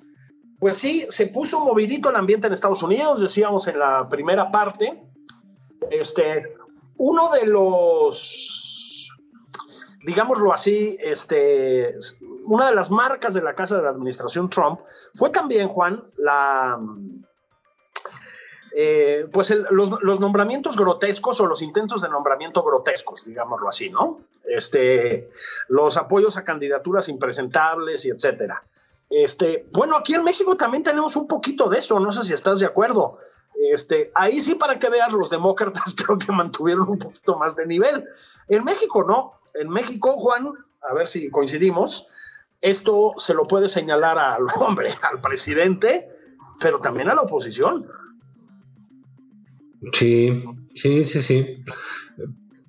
[0.60, 5.04] pues sí, se puso movidito el ambiente en Estados Unidos, decíamos en la primera parte.
[5.92, 6.56] Este,
[6.98, 9.12] uno de los,
[10.06, 11.94] digámoslo así, este,
[12.46, 14.80] una de las marcas de la casa de la administración Trump
[15.16, 16.80] fue también, Juan, la,
[18.76, 24.22] eh, pues los nombramientos grotescos o los intentos de nombramiento grotescos, digámoslo así, ¿no?
[24.46, 25.30] Este,
[25.68, 28.64] los apoyos a candidaturas impresentables y etcétera.
[29.10, 32.60] Este, bueno, aquí en México también tenemos un poquito de eso, no sé si estás
[32.60, 33.20] de acuerdo.
[33.72, 37.68] Este, ahí sí, para que vean, los demócratas creo que mantuvieron un poquito más de
[37.68, 38.08] nivel.
[38.48, 39.40] En México no.
[39.54, 42.10] En México, Juan, a ver si coincidimos,
[42.62, 46.10] esto se lo puede señalar al hombre, al presidente,
[46.60, 47.88] pero también a la oposición.
[49.92, 50.44] Sí,
[50.74, 51.64] sí, sí, sí.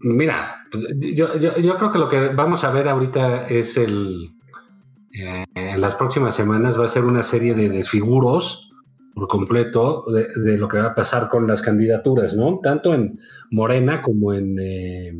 [0.00, 0.62] Mira,
[0.98, 4.34] yo, yo, yo creo que lo que vamos a ver ahorita es el.
[5.18, 8.70] eh, en las próximas semanas va a ser una serie de desfiguros
[9.14, 12.58] por completo de, lo que va a pasar con las candidaturas, ¿no?
[12.62, 13.18] Tanto en
[13.50, 14.56] Morena como en.
[14.60, 15.12] eh,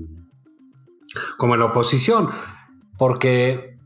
[1.38, 2.28] como en la oposición.
[2.98, 3.78] Porque,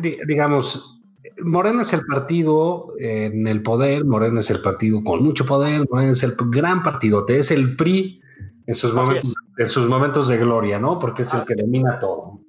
[0.00, 0.93] di- digamos,
[1.42, 6.12] Morena es el partido en el poder, Morena es el partido con mucho poder, Morena
[6.12, 8.20] es el gran partidote, es el PRI
[8.66, 10.98] en sus, momentos, en sus momentos de gloria, ¿no?
[10.98, 12.40] Porque es el que domina todo.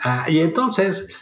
[0.00, 1.20] Ah, y entonces,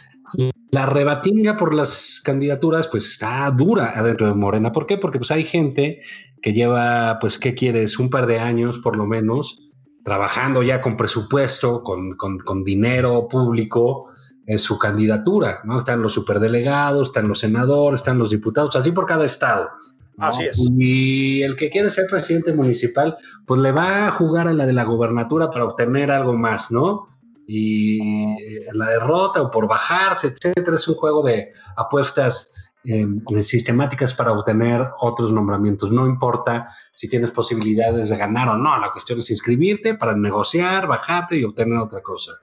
[0.71, 4.71] la rebatinga por las candidaturas, pues está dura adentro de Morena.
[4.71, 4.97] ¿Por qué?
[4.97, 6.01] Porque pues hay gente
[6.41, 7.99] que lleva, pues, ¿qué quieres?
[7.99, 9.69] Un par de años por lo menos,
[10.03, 14.07] trabajando ya con presupuesto, con, con, con dinero público
[14.47, 15.77] en su candidatura, ¿no?
[15.77, 19.69] Están los superdelegados, están los senadores, están los diputados, así por cada estado.
[20.15, 20.27] ¿no?
[20.27, 20.57] Así es.
[20.57, 24.73] Y el que quiere ser presidente municipal, pues le va a jugar a la de
[24.73, 27.09] la gobernatura para obtener algo más, ¿no?
[27.45, 28.35] Y
[28.73, 33.05] la derrota o por bajarse, etcétera, es un juego de apuestas eh,
[33.41, 35.91] sistemáticas para obtener otros nombramientos.
[35.91, 40.87] No importa si tienes posibilidades de ganar o no, la cuestión es inscribirte para negociar,
[40.87, 42.33] bajarte y obtener otra cosa.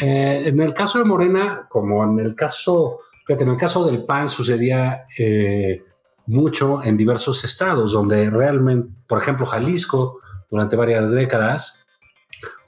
[0.00, 4.04] Eh, en el caso de Morena, como en el caso, fíjate, en el caso del
[4.04, 5.82] PAN sucedía eh,
[6.26, 11.86] mucho en diversos estados, donde realmente, por ejemplo, Jalisco, durante varias décadas,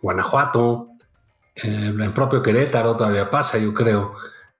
[0.00, 0.88] Guanajuato,
[1.56, 4.14] eh, el propio Querétaro todavía pasa, yo creo,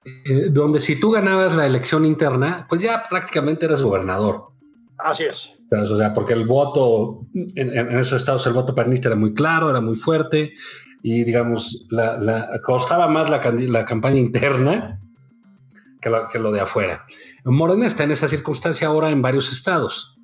[0.05, 4.49] eh, donde si tú ganabas la elección interna, pues ya prácticamente eras gobernador.
[4.99, 5.55] Así es.
[5.71, 9.71] O sea, porque el voto, en, en esos estados el voto panista era muy claro,
[9.71, 10.55] era muy fuerte,
[11.03, 15.01] y digamos, la, la, costaba más la, la campaña interna
[16.01, 17.05] que lo, que lo, de afuera.
[17.45, 20.17] Morena está en esa circunstancia ahora en varios estados.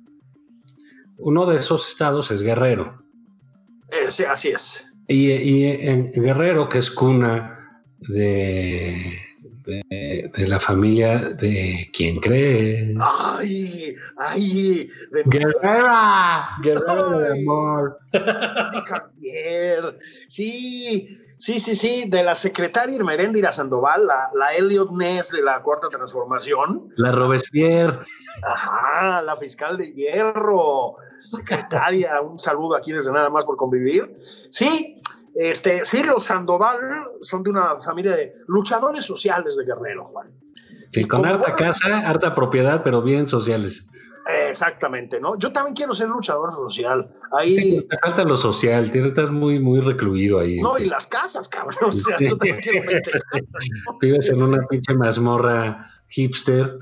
[1.17, 3.01] Uno de esos estados es Guerrero.
[3.89, 4.85] Eh, sí, así es.
[5.07, 8.95] Y, y, en Guerrero, que es cuna de,
[9.65, 12.95] de, de la familia de quien cree.
[12.99, 13.95] ¡Ay!
[14.17, 14.89] ¡Ay!
[15.11, 17.99] De Guerrera, Guerrero de amor.
[18.85, 19.99] Javier.
[20.27, 25.61] Sí, Sí, sí, sí, de la secretaria Irmeréndira Sandoval, la, la Elliot Ness de la
[25.61, 26.93] Cuarta Transformación.
[26.95, 27.99] La Robespierre.
[28.41, 30.95] Ajá, la fiscal de hierro,
[31.27, 34.15] secretaria, un saludo aquí desde nada más por convivir.
[34.49, 35.01] Sí,
[35.35, 36.79] este, sí, los Sandoval
[37.21, 40.31] son de una familia de luchadores sociales de Guerrero, Juan.
[40.91, 43.89] Sí, con harta casa, harta propiedad, pero bien sociales.
[44.49, 45.37] Exactamente, ¿no?
[45.37, 47.11] Yo también quiero ser luchador social.
[47.37, 47.53] Ahí.
[47.53, 50.59] Sí, te falta lo social, tienes, estás muy, muy recluido ahí.
[50.61, 51.77] No, y las casas, cabrón.
[51.89, 52.29] O sea, Sí.
[52.29, 53.21] yo también quiero meter-
[54.01, 56.79] Vives en una pinche mazmorra hipster.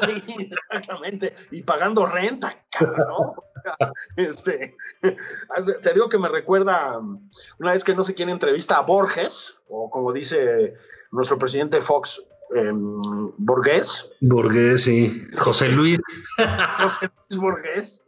[0.00, 0.22] Sí,
[0.70, 1.32] exactamente.
[1.52, 3.32] Y pagando renta, cabrón.
[4.16, 4.76] Este,
[5.82, 9.58] te digo que me recuerda um, una vez que no sé quién entrevista a Borges,
[9.68, 10.74] o como dice
[11.12, 12.22] nuestro presidente Fox,
[12.54, 15.26] em, Borges, Burgués, sí.
[15.38, 15.98] José Luis
[16.78, 18.04] José Luis Borges.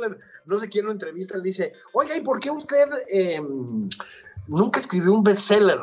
[0.00, 3.88] Le- no sé quién lo entrevista, le dice, oiga, ¿y por qué usted em,
[4.46, 5.80] nunca escribió un bestseller?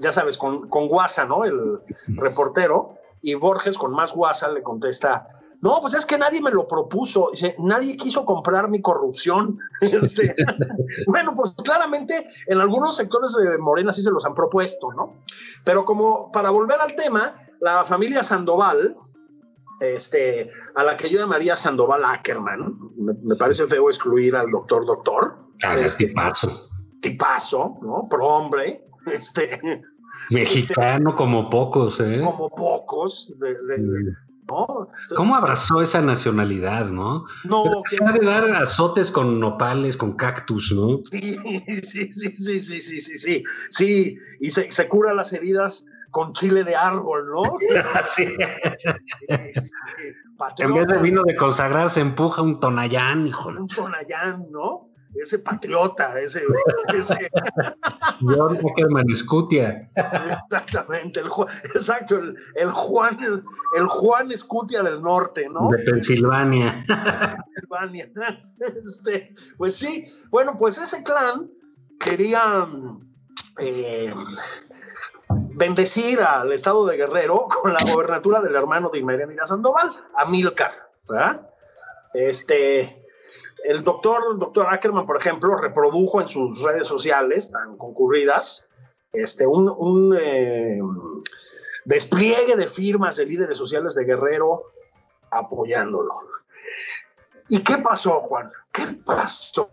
[0.00, 1.44] Ya sabes, con, con Guasa, ¿no?
[1.44, 1.78] El
[2.16, 2.98] reportero.
[3.26, 5.26] Y Borges, con más Guasa, le contesta,
[5.62, 7.30] no, pues es que nadie me lo propuso.
[7.32, 9.58] Dice, nadie quiso comprar mi corrupción.
[9.80, 10.34] Este,
[11.06, 15.14] bueno, pues claramente en algunos sectores de Morena sí se los han propuesto, ¿no?
[15.64, 18.94] Pero como para volver al tema, la familia Sandoval,
[19.80, 24.84] este, a la que yo llamaría Sandoval Ackerman, me, me parece feo excluir al doctor
[24.84, 26.68] doctor, Ah, Este, paso.
[27.00, 28.06] tipazo, ¿no?
[28.10, 29.60] Pro hombre, este,
[30.30, 32.20] Mexicano como pocos, ¿eh?
[32.24, 33.34] Como pocos,
[34.48, 34.88] ¿no?
[35.16, 37.24] ¿Cómo abrazó esa nacionalidad, no?
[37.44, 37.82] No.
[37.86, 41.00] Se ha de dar azotes con nopales, con cactus, ¿no?
[41.10, 41.34] Sí,
[41.82, 44.18] sí, sí, sí, sí, sí, sí, sí.
[44.40, 47.42] Y se, cura las heridas con chile de árbol, ¿no?
[48.08, 48.26] sí.
[50.58, 53.48] En vez de vino de consagrar, se empuja un tonayán, hijo.
[53.48, 54.90] Un tonayán, ¿no?
[55.20, 56.42] Ese patriota, ese,
[56.92, 57.30] ese
[58.20, 59.88] John Ackerman Scutia.
[60.42, 61.28] exactamente, el,
[61.74, 63.18] exacto, el, el Juan,
[63.76, 65.68] el Juan Escutia del norte, ¿no?
[65.70, 66.84] de Pensilvania.
[66.86, 68.10] Pensilvania.
[68.86, 71.50] Este, pues sí, bueno, pues ese clan
[72.00, 72.66] quería
[73.58, 74.14] eh,
[75.28, 80.72] bendecir al estado de Guerrero con la gobernatura del hermano de Irmeréndira Sandoval, Amílcar,
[81.08, 81.50] ¿verdad?
[82.14, 83.03] Este,
[83.64, 88.68] el doctor, el doctor Ackerman, por ejemplo, reprodujo en sus redes sociales tan concurridas
[89.12, 90.80] este, un, eh,
[91.84, 94.64] despliegue de firmas de líderes sociales de Guerrero
[95.30, 96.14] apoyándolo.
[97.48, 98.50] ¿Y qué pasó, Juan?
[98.70, 99.70] ¿Qué pasó?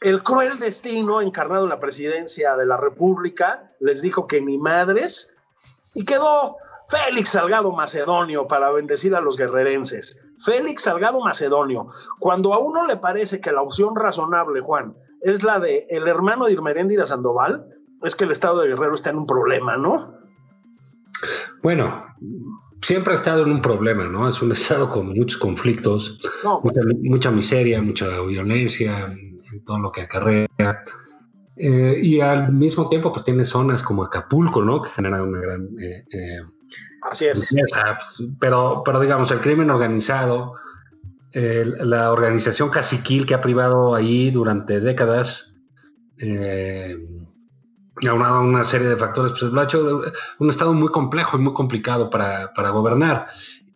[0.00, 5.36] El cruel destino encarnado en la presidencia de la República les dijo que ni madres
[5.92, 10.24] y quedó Félix Salgado Macedonio para bendecir a los guerrerenses.
[10.40, 11.88] Félix Salgado Macedonio.
[12.18, 16.46] Cuando a uno le parece que la opción razonable, Juan, es la de el hermano
[16.46, 17.66] de Irmeréndira Sandoval,
[18.02, 20.14] es que el estado de Guerrero está en un problema, ¿no?
[21.62, 22.04] Bueno,
[22.82, 24.28] siempre ha estado en un problema, ¿no?
[24.28, 29.06] Es un estado con muchos conflictos, No, mucha, mucha miseria, mucha violencia,
[29.52, 30.46] en todo lo que acarrea.
[31.56, 34.82] Eh, y al mismo tiempo, pues tiene zonas como Acapulco, ¿no?
[34.82, 36.40] Que generan una gran eh, eh,
[37.10, 37.54] así es.
[38.40, 40.54] Pero, pero digamos, el crimen organizado,
[41.32, 45.54] la organización caciquil que ha privado ahí durante décadas,
[46.20, 46.96] eh,
[48.06, 50.02] aunado a una serie de factores, pues lo ha hecho
[50.38, 53.26] un estado muy complejo y muy complicado para, para gobernar.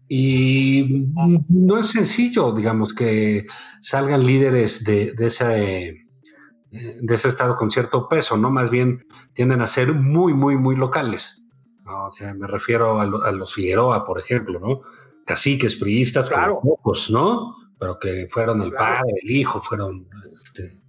[0.09, 1.09] Y
[1.49, 3.47] no es sencillo, digamos, que
[3.81, 8.51] salgan líderes de, de ese, eh, de ese estado con cierto peso, ¿no?
[8.51, 11.45] Más bien tienden a ser muy, muy, muy locales.
[11.93, 12.07] ¿No?
[12.07, 14.81] O sea, me refiero a, lo- a los Figueroa, por ejemplo, ¿no?
[15.27, 16.61] Caciques, priistas, Claro.
[16.63, 17.55] pocos, ¿no?
[17.79, 18.85] Pero que fueron el Claro.
[19.01, 20.81] padre, el hijo, fueron este,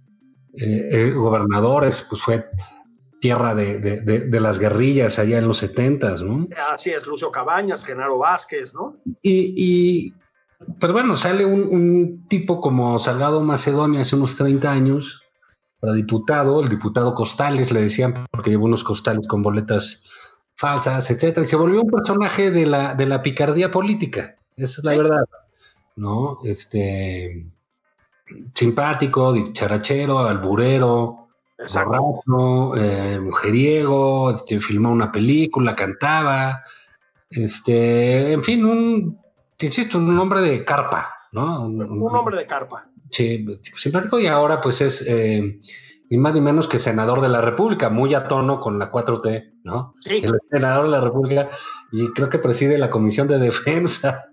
[0.56, 2.46] eh, eh, gobernadores, pues fue
[3.20, 6.46] tierra de, de- de- de las guerrillas allá en los setentas, ¿no?
[6.72, 8.96] Así es, Lucio Cabañas, Genaro Vázquez, ¿no?
[9.22, 10.14] Y, y
[10.80, 15.20] pero bueno, sale un, un tipo como Salgado Macedonio hace unos 30 años
[15.80, 20.06] para diputado, el diputado Costales, le decían, porque llevó unos costales con boletas
[20.56, 24.84] falsas, etcétera, y se volvió un personaje de la, de la picardía política, esa es
[24.84, 24.98] la Sí.
[24.98, 25.24] verdad,
[25.96, 26.38] ¿no?
[26.44, 27.46] Este,
[28.54, 36.62] simpático, dicharachero, alburero, borracho, eh, mujeriego, este, filmó una película, cantaba,
[37.30, 39.18] este, en fin, un,
[39.56, 41.66] te insisto, un hombre de carpa, ¿no?
[41.66, 42.86] Un hombre de carpa.
[43.10, 43.46] Sí,
[43.76, 45.60] simpático y ahora pues es eh,
[46.10, 49.54] ni más ni menos que senador de la República, muy a tono con la 4T,
[49.64, 49.94] ¿no?
[50.00, 50.22] Sí.
[50.22, 51.50] El senador de la República
[51.92, 54.26] y creo que preside la Comisión de Defensa.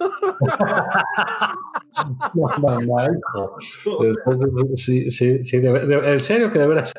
[2.34, 2.76] No, no,
[4.76, 6.92] sí, sí, sí, en serio que de veras,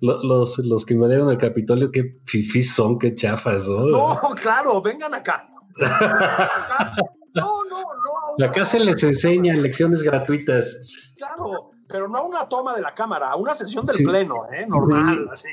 [0.00, 3.86] los, los que invadieron el Capitolio, qué fifís son, qué chafas, ¿no?
[3.86, 5.48] No, claro, vengan acá.
[7.32, 8.44] No, no, no.
[8.44, 11.14] Acá se les enseña lecciones gratuitas.
[11.16, 14.66] Claro, pero no a una toma de la cámara, a una sesión del pleno, ¿eh?
[14.66, 15.48] Normal, así.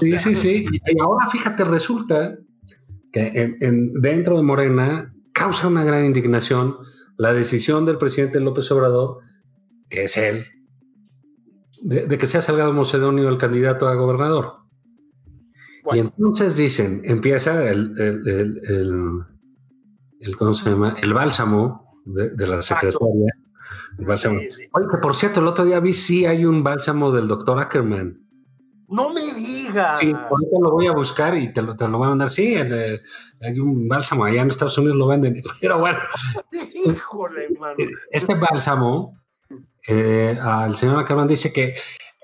[0.00, 0.66] sí, sí, sí.
[0.86, 2.36] Y ahora fíjate, resulta
[3.12, 6.76] que en, dentro de Morena causa una gran indignación
[7.18, 9.20] la decisión del presidente López Obrador,
[9.88, 10.46] que es él,
[11.82, 14.66] de, que sea Salgado Macedonio el candidato a gobernador.
[15.92, 19.24] Y entonces dicen, empieza el, el,
[20.20, 20.96] el, ¿cómo se llama?
[21.00, 23.32] El bálsamo de, la secretaria.
[23.98, 24.48] Oye,
[24.90, 28.26] que por cierto, el otro día vi sí hay un bálsamo del doctor Ackerman.
[28.88, 30.00] No me digas.
[30.00, 32.28] Sí, ahorita lo voy a buscar y te lo, te lo voy a mandar.
[32.28, 35.42] Sí, hay un bálsamo allá en Estados Unidos lo venden.
[35.60, 35.98] Pero bueno.
[36.86, 37.74] Híjole, hermano.
[38.10, 39.18] Este bálsamo,
[39.88, 41.74] eh, al señor Ackerman dice que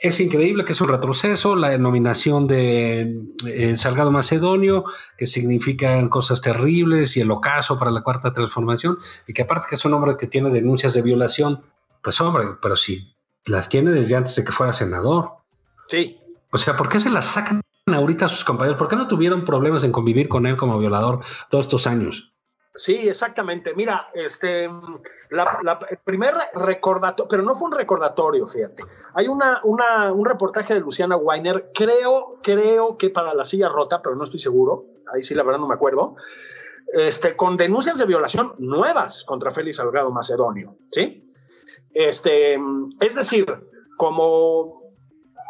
[0.02, 4.84] es increíble que es un retroceso, la denominación de eh, Salgado Macedonio,
[5.16, 8.98] que significan cosas terribles y el ocaso para la cuarta transformación,
[9.28, 11.62] y que aparte que es un hombre que tiene denuncias de violación,
[12.02, 15.30] pues hombre, pero sí, las tiene desde antes de que fuera senador.
[15.86, 16.18] Sí.
[16.50, 18.78] O sea, ¿por qué se las sacan ahorita a sus compañeros?
[18.78, 22.31] ¿Por qué no tuvieron problemas en convivir con él como violador todos estos años?
[22.74, 23.74] Sí, exactamente.
[23.74, 28.82] Mira, este, el primer recordatorio, pero no fue un recordatorio, fíjate.
[29.14, 34.16] Hay una, un reportaje de Luciana Weiner, creo, creo que para la silla rota, pero
[34.16, 34.86] no estoy seguro.
[35.12, 36.16] Ahí sí, la verdad no me acuerdo.
[36.94, 41.30] Este, con denuncias de violación nuevas contra Félix Salgado Macedonio, ¿sí?
[41.92, 42.58] Este,
[43.00, 43.46] es decir,
[43.98, 44.94] como,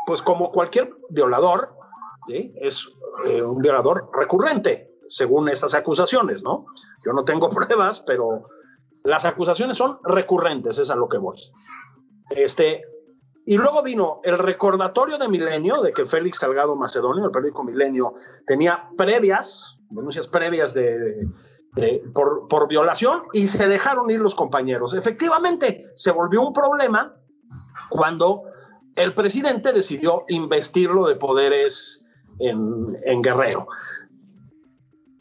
[0.07, 1.75] pues como cualquier violador,
[2.29, 2.89] es
[3.27, 6.67] eh, un violador recurrente, según estas acusaciones, ¿no?
[7.05, 8.49] Yo no tengo pruebas, pero
[9.05, 11.39] las acusaciones son recurrentes, es a lo que voy.
[12.31, 12.83] Este,
[13.45, 18.15] y luego vino el recordatorio de Milenio de que Félix Salgado Macedonio, el periódico Milenio,
[18.47, 21.29] tenía previas, denuncias previas de,
[22.15, 24.95] por, por, violación y se dejaron ir los compañeros.
[24.95, 27.15] Efectivamente, se volvió un problema
[27.91, 28.45] cuando
[28.95, 32.09] el presidente decidió investirlo de poderes
[32.39, 33.67] en, en Guerrero.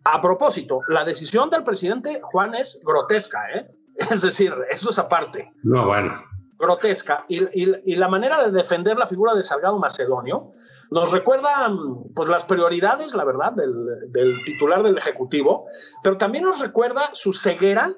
[0.04, 3.68] A propósito, la decisión del presidente Juan es grotesca, ¿eh?
[4.12, 5.52] Es decir, eso es aparte.
[5.64, 6.24] No, bueno.
[6.58, 7.26] Grotesca.
[7.28, 10.52] Y, la manera de defender la figura de Salgado Macedonio
[10.92, 11.72] nos recuerda
[12.16, 15.66] pues, las prioridades, la verdad, del, titular del Ejecutivo,
[16.04, 17.94] pero también nos recuerda su ceguera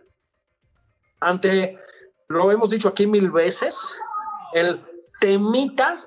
[1.19, 1.77] ante,
[2.27, 3.99] lo hemos dicho aquí mil veces,
[4.53, 4.81] el
[5.19, 5.97] temita,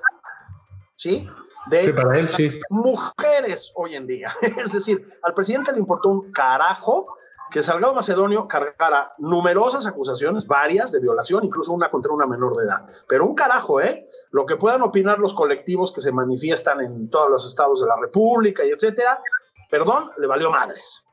[0.95, 1.27] ¿sí?
[1.69, 2.59] De para él, sí.
[2.69, 4.29] mujeres hoy en día.
[4.41, 7.17] Es decir, al presidente le importó un carajo
[7.49, 12.65] que Salgado Macedonio cargara numerosas acusaciones, varias de violación, incluso una contra una menor de
[12.65, 12.85] edad.
[13.07, 14.09] Pero un carajo, ¿eh?
[14.31, 17.95] Lo que puedan opinar los colectivos que se manifiestan en todos los estados de la
[17.95, 19.21] República y etcétera,
[19.69, 21.05] perdón, le valió madres.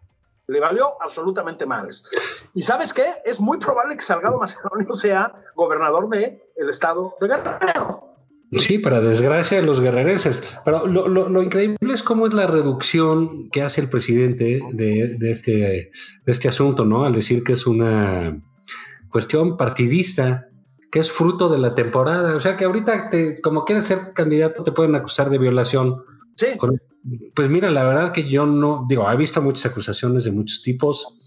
[0.46, 2.08] Le valió absolutamente madres.
[2.52, 3.22] ¿Y sabes qué?
[3.24, 8.13] Es muy probable que Salgado Macedonio sea gobernador del el estado de Guerrero.
[8.58, 10.42] Sí, para desgracia de los guerrereses.
[10.64, 15.92] Pero lo, increíble es cómo es la reducción que hace el presidente de, este, de
[16.32, 17.04] este asunto, ¿no?
[17.04, 18.40] Al decir que es una
[19.10, 20.48] cuestión partidista,
[20.90, 22.34] que es fruto de la temporada.
[22.36, 26.02] O sea que ahorita, te, como quieres ser candidato, te pueden acusar de violación.
[26.36, 26.46] Sí.
[27.34, 31.18] pues mira, la verdad que yo no, digo, he visto muchas acusaciones de muchos tipos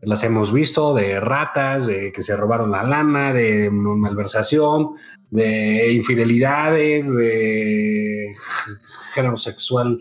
[0.00, 4.90] las hemos visto de ratas, de que se robaron la lana, de malversación,
[5.30, 8.34] de infidelidades, de
[9.14, 9.98] género sexual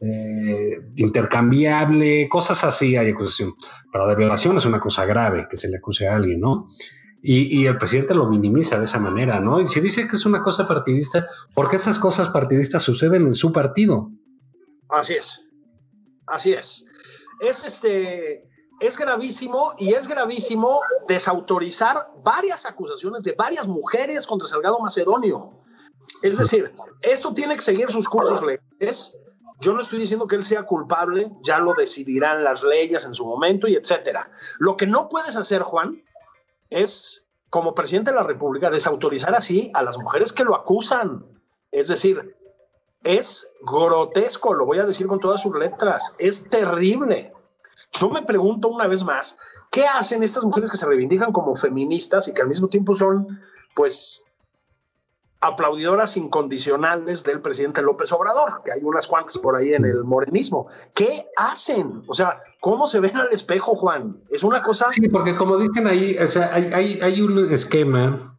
[0.00, 3.54] eh, intercambiable, cosas así hay acusación.
[3.92, 6.68] Pero de violación es una cosa grave que se le acuse a alguien, ¿no?
[7.24, 9.60] Y, y, el presidente lo minimiza de esa manera, ¿no?
[9.60, 11.24] Y si dice que es una cosa partidista,
[11.54, 14.10] porque esas cosas partidistas suceden en su partido.
[14.88, 15.40] Así es.
[16.26, 16.84] Así es.
[17.40, 18.48] Es este
[18.82, 25.52] es gravísimo y es gravísimo desautorizar varias acusaciones de varias mujeres contra Salgado Macedonio.
[26.20, 29.20] Es decir, esto tiene que seguir sus cursos legales.
[29.60, 33.24] Yo no estoy diciendo que él sea culpable, ya lo decidirán las leyes en su
[33.24, 34.28] momento y etcétera.
[34.58, 36.02] Lo que no puedes hacer, Juan,
[36.68, 41.24] es como presidente de la República desautorizar así a las mujeres que lo acusan.
[41.70, 42.34] Es decir,
[43.04, 47.32] es grotesco, lo voy a decir con todas sus letras, es terrible.
[48.00, 49.38] Yo me pregunto una vez más,
[49.70, 53.40] ¿qué hacen estas mujeres que se reivindican como feministas y que al mismo tiempo son,
[53.74, 54.24] pues,
[55.40, 60.68] aplaudidoras incondicionales del presidente López Obrador, que hay unas cuantas por ahí en el morenismo.
[60.94, 62.04] ¿Qué hacen?
[62.06, 64.20] O sea, ¿cómo se ven al espejo, Juan?
[64.30, 64.88] Es una cosa...
[64.90, 68.31] Sí, porque como dicen ahí, o sea, hay, hay, hay un esquema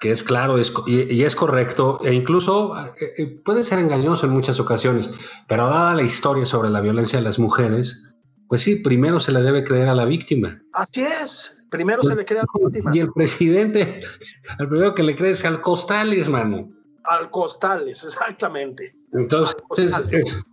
[0.00, 4.26] que es claro es, y, y, es correcto, e incluso eh, eh, puede ser engañoso
[4.26, 5.10] en muchas ocasiones,
[5.46, 8.14] pero dada la historia sobre la violencia de las mujeres,
[8.48, 10.62] pues sí, primero se le debe creer a la víctima.
[10.72, 11.58] Así es.
[11.70, 12.90] Primero se le crea a la víctima.
[12.94, 14.00] Y el presidente,
[14.58, 16.70] el primero que le cree es al Costales, mano.
[17.04, 18.94] Al Costales, exactamente.
[19.12, 20.44] Entonces, Costales.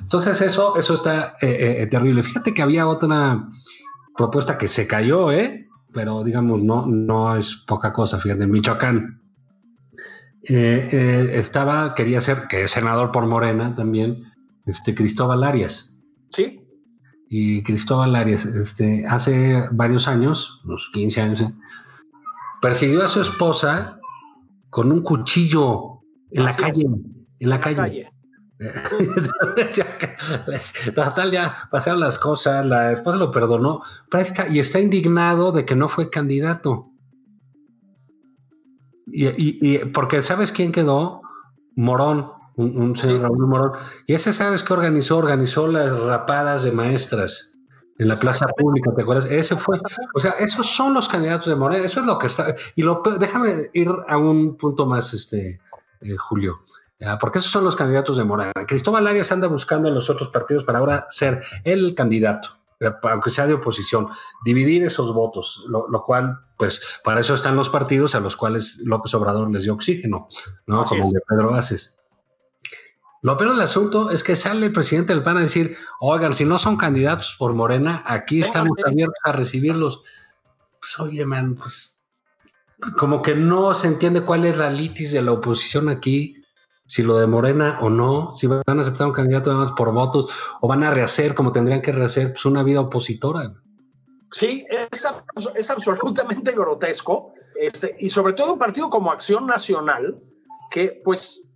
[0.00, 2.22] entonces eso, eso está eh, eh, terrible.
[2.22, 3.46] Fíjate que había otra
[4.16, 5.63] propuesta que se cayó, ¿eh?
[5.94, 9.22] Pero digamos, no, no es poca cosa, fíjate, en Michoacán.
[10.46, 14.24] Eh, estaba, quería ser, que es senador por Morena también,
[14.66, 15.96] este Cristóbal Arias.
[16.30, 16.60] Sí
[17.36, 21.54] y Cristóbal Arias, este, hace varios años, unos 15 años,
[22.62, 23.98] persiguió a su esposa
[24.70, 26.82] con un cuchillo en Así la calle.
[26.82, 26.90] Es.
[27.40, 27.76] En la calle.
[27.76, 28.13] calle.
[30.94, 33.82] Total, ya pasaron las cosas, la esposa lo perdonó
[34.50, 36.90] y está indignado de que no fue candidato.
[39.06, 41.20] Y, y, y porque ¿sabes quién quedó?
[41.76, 43.72] Morón un, un señor Raúl Morón.
[44.06, 45.18] Y ese, ¿sabes qué organizó?
[45.18, 47.58] Organizó las rapadas de maestras
[47.98, 49.26] en la plaza pública, ¿te acuerdas?
[49.26, 49.78] Ese fue,
[50.14, 53.02] o sea, esos son los candidatos de Morena, eso es lo que está, y lo,
[53.20, 55.60] déjame ir a un punto más, este,
[56.00, 56.58] eh, Julio,
[57.04, 57.18] ¿ya?
[57.18, 58.52] porque esos son los candidatos de Morena.
[58.66, 62.48] Cristóbal Arias anda buscando en los otros partidos para ahora ser el candidato,
[62.80, 64.08] eh, aunque sea de oposición,
[64.44, 68.80] dividir esos votos, lo, lo, cual, pues, para eso están los partidos a los cuales
[68.84, 70.28] López Obrador les dio oxígeno,
[70.66, 70.80] ¿no?
[70.80, 72.02] Así Como el de Pedro Aces.
[73.24, 76.44] Lo peor del asunto es que sale el presidente del PAN a decir, oigan, si
[76.44, 80.02] no son candidatos por Morena, aquí estamos abiertos a recibirlos.
[80.78, 82.02] Pues oye, man, pues
[82.98, 86.43] como que no se entiende cuál es la litis de la oposición aquí,
[86.94, 90.32] si lo de Morena o no, si van a aceptar un candidato además por votos
[90.60, 93.52] o van a rehacer como tendrían que rehacer pues, una vida opositora.
[94.30, 100.20] Sí, es, absolutamente grotesco, este, y sobre todo un partido como Acción Nacional,
[100.70, 101.52] que pues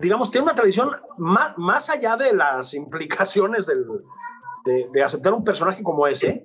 [0.00, 3.86] digamos, tiene una tradición más, más allá de las implicaciones del,
[4.64, 6.42] de, de, aceptar un personaje como ese,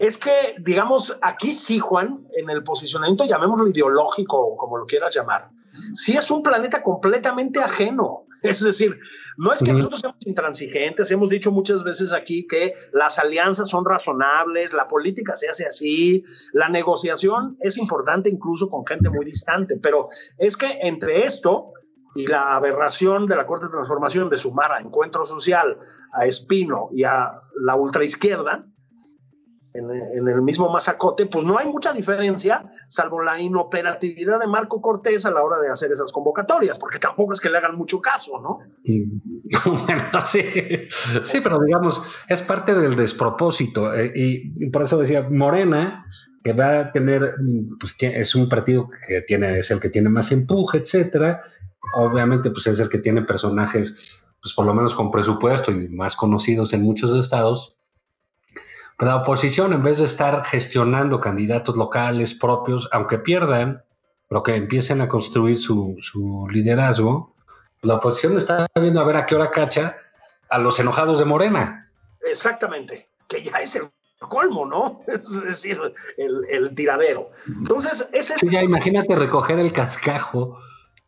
[0.00, 5.48] es que, digamos, aquí sí, Juan, en el posicionamiento, llamémoslo ideológico, como lo quieras llamar,
[5.92, 8.24] sí es un planeta completamente ajeno.
[8.42, 8.98] Es decir,
[9.36, 13.84] no es que nosotros seamos intransigentes, hemos dicho muchas veces aquí que las alianzas son
[13.84, 19.78] razonables, la política se hace así, la negociación es importante incluso con gente muy distante,
[19.82, 20.08] pero
[20.38, 21.72] es que entre esto
[22.14, 25.76] y la aberración de la Corte de Transformación de sumar a Encuentro Social,
[26.12, 28.66] a Espino y a la ultraizquierda,
[29.78, 34.80] en, en, el mismo masacote, pues no hay mucha diferencia, salvo la inoperatividad de Marco
[34.80, 38.00] Cortés a la hora de hacer esas convocatorias, porque tampoco es que le hagan mucho
[38.00, 38.58] caso, ¿no?
[38.84, 39.04] Y,
[40.24, 40.42] sí,
[41.24, 46.04] sí, pero digamos, es parte del despropósito, eh, y por eso decía, Morena,
[46.42, 47.34] que va a tener,
[47.80, 51.42] pues es un partido que tiene, es el que tiene más empuje, etcétera,
[51.94, 56.16] obviamente pues es el que tiene personajes pues por lo menos con presupuesto y más
[56.16, 57.77] conocidos en muchos estados.
[59.00, 63.84] La oposición, en vez de estar gestionando candidatos locales propios, aunque pierdan,
[64.28, 67.34] pero que empiecen a construir su, su liderazgo,
[67.82, 69.96] la oposición está viendo a ver a qué hora cacha
[70.48, 71.90] a los enojados de Morena.
[72.28, 73.88] Exactamente, que ya es el
[74.18, 75.02] colmo, ¿no?
[75.06, 75.80] Es decir,
[76.16, 77.30] el, el tiradero.
[77.46, 78.40] Entonces, ese es...
[78.40, 80.58] Sí, ya imagínate recoger el cascajo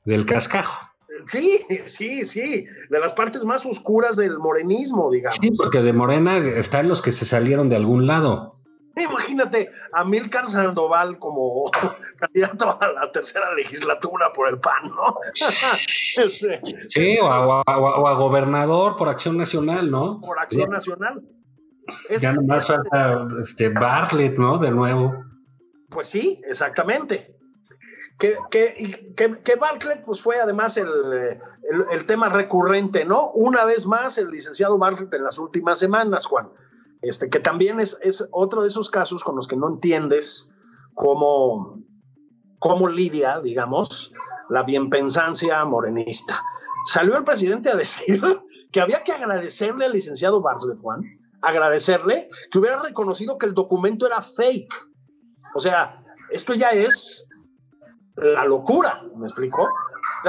[0.04, 0.89] del cascajo.
[1.26, 5.38] Sí, sí, sí, de las partes más oscuras del morenismo, digamos.
[5.40, 8.56] Sí, porque de Morena están los que se salieron de algún lado.
[8.96, 11.64] Imagínate a Milcar Sandoval como
[12.18, 15.16] candidato a la tercera legislatura por el PAN, ¿no?
[16.88, 20.20] sí, o a, o, a, o a, gobernador por Acción Nacional, ¿no?
[20.20, 20.70] Por Acción sí.
[20.70, 21.22] Nacional.
[22.08, 24.58] Es, ya nomás falta este Bartlett, ¿no?
[24.58, 25.24] De nuevo.
[25.88, 27.39] Pues sí, exactamente
[28.20, 30.88] que, que, que, que, Bartlett pues fue además el,
[31.90, 33.30] el, tema recurrente, ¿no?
[33.30, 36.50] Una vez más, el licenciado Bartlett en las últimas semanas, Juan,
[37.00, 40.54] este, que también es, es otro de esos casos con los que no entiendes
[40.94, 41.82] cómo,
[42.58, 44.12] cómo lidia, digamos,
[44.50, 46.42] la bienpensancia morenista.
[46.84, 48.22] Salió el presidente a decir
[48.70, 51.04] que había que agradecerle al licenciado Bartlett, Juan,
[51.40, 54.74] agradecerle que hubiera reconocido que el documento era fake.
[55.54, 57.26] O sea, esto ya es
[58.20, 59.68] la locura, ¿me explico?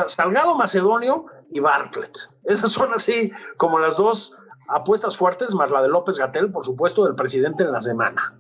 [0.08, 2.18] Salgado Macedonio y Bartlett.
[2.46, 4.38] Esas son así como las dos
[4.68, 8.40] apuestas fuertes, más la de López Gatel, por supuesto, del presidente en la semana.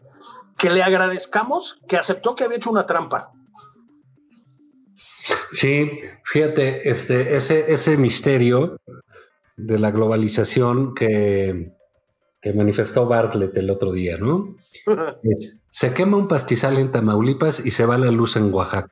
[0.58, 3.32] Que le agradezcamos que aceptó que había hecho una trampa.
[5.52, 5.90] Sí,
[6.24, 8.80] fíjate, este, ese, ese misterio
[9.58, 11.74] de la globalización que,
[12.42, 14.56] que manifestó Bartlett el otro día, ¿no?
[15.70, 18.90] Se quema un pastizal en Tamaulipas y se va la luz en Oaxaca.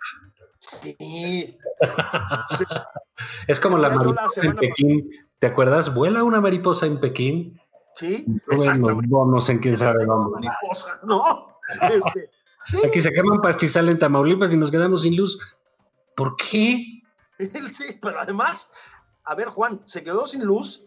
[0.59, 1.57] Sí.
[3.47, 5.11] Es como la mariposa en Pekín.
[5.39, 5.93] ¿Te acuerdas?
[5.93, 7.59] Vuela una mariposa en Pekín.
[7.95, 10.47] Sí, Bueno, no sé en quién sabe dónde.
[10.47, 11.47] Mariposa, ¿no?
[11.81, 12.31] Este,
[12.65, 15.37] sí, Aquí se quema un pastizal en Tamaulipas y nos quedamos sin luz.
[16.15, 17.03] ¿Por qué?
[17.71, 18.71] sí, pero además,
[19.25, 20.85] a ver, Juan, se quedó sin luz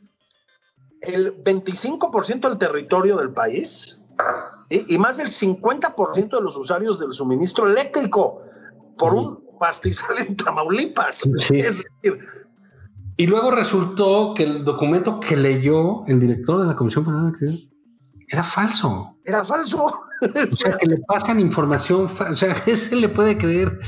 [1.02, 4.02] el 25% del territorio del país
[4.70, 8.42] y, y más del 50% de los usuarios del suministro eléctrico
[8.96, 11.22] por un pastizal en Tamaulipas.
[11.36, 11.60] Sí.
[11.60, 12.18] Es decir,
[13.16, 17.70] Y luego resultó que el documento que leyó el director de la Comisión de Electricidad
[18.28, 19.16] era falso.
[19.24, 20.00] era falso.
[20.22, 23.80] O sea, que le pasan información, o sea, ese le puede creer.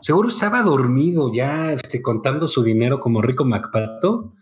[0.00, 4.32] Seguro estaba dormido ya, este, contando su dinero como rico Macpato.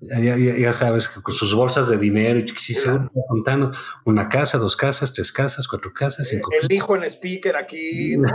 [0.00, 3.70] Ya, ya- ya sabes, con sus bolsas de dinero, y sí, seguro está contando
[4.04, 8.28] una casa, dos casas, tres casas, cuatro casas, cinco El hijo en speaker aquí, ¿no?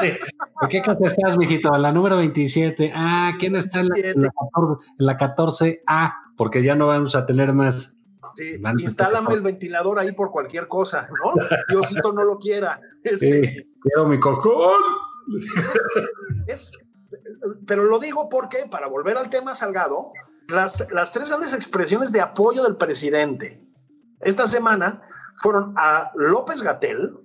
[0.00, 0.12] Sí.
[0.60, 1.76] ¿En qué casa estás, mijito?
[1.76, 2.92] La número 27.
[2.94, 6.14] Ah, ¿quién está en la, en la 14, en la 14A?
[6.36, 7.98] Porque ya no vamos a tener más.
[8.36, 11.34] Sí, instálame el ventilador ahí por cualquier cosa, ¿no?
[11.68, 12.80] Diosito no lo quiera.
[13.02, 14.80] Este, Sí, quiero mi cocón.
[16.46, 16.70] es-
[17.66, 20.12] pero lo digo porque, para volver al tema Salgado,
[20.48, 23.62] las, las tres grandes expresiones de apoyo del presidente
[24.22, 25.02] esta semana
[25.36, 27.18] fueron a López Gatel,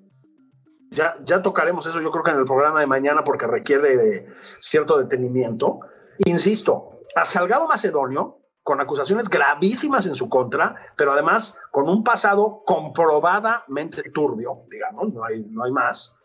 [0.92, 4.28] ya, ya tocaremos eso yo creo que en el programa de mañana porque requiere
[4.60, 5.80] cierto detenimiento,
[6.26, 12.64] insisto, a Salgado Macedonio, con acusaciones gravísimas en su contra, pero además con un pasado
[12.66, 16.18] comprobadamente turbio, digamos, no hay, no hay más,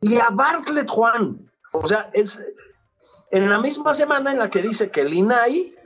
[0.00, 2.44] y a Bartlett Juan, o sea, es
[3.30, 5.76] en la misma semana en la que dice que el INAI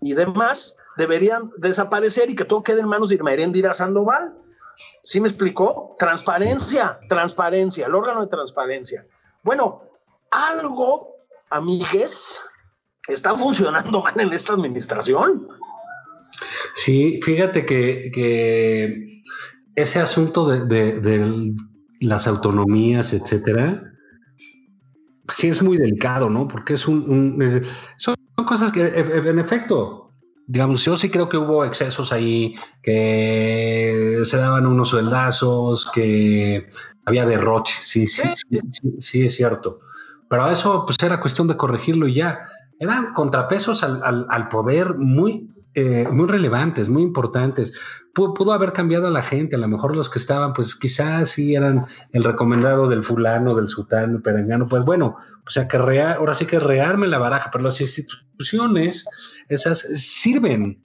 [0.00, 4.34] y demás deberían desaparecer y que todo quede en manos de Irma Erendira Sandoval.
[5.02, 5.96] ¿Sí me explicó?
[5.98, 9.06] Transparencia, transparencia, el órgano de transparencia.
[9.42, 9.82] Bueno,
[10.30, 11.16] algo,
[11.50, 12.40] amigues,
[13.06, 15.48] está funcionando mal en esta administración.
[16.74, 19.22] Sí, fíjate que,
[19.74, 21.54] ese asunto de,
[22.00, 23.82] las autonomías, etcétera,
[25.32, 26.46] sí es muy delicado, ¿no?
[26.46, 27.62] Porque es un, eh,
[28.38, 30.12] son cosas que, en efecto,
[30.46, 36.70] digamos, yo sí creo que hubo excesos ahí, que se daban unos sueldazos, que
[37.04, 39.80] había derroche, sí, sí, sí, sí, sí, es cierto.
[40.30, 42.42] Pero eso, pues era cuestión de corregirlo y ya.
[42.78, 47.72] Eran contrapesos al, al- al poder muy, eh, muy relevantes, muy importantes.
[48.18, 51.28] Pudo, pudo haber cambiado a la gente, a lo mejor los que estaban, pues quizás
[51.28, 51.76] sí eran
[52.12, 55.16] el recomendado del fulano, del sultano, perengano, pues bueno,
[55.46, 59.04] o sea, que rea- ahora sí que rearme la baraja, pero las instituciones,
[59.48, 60.82] esas sirven.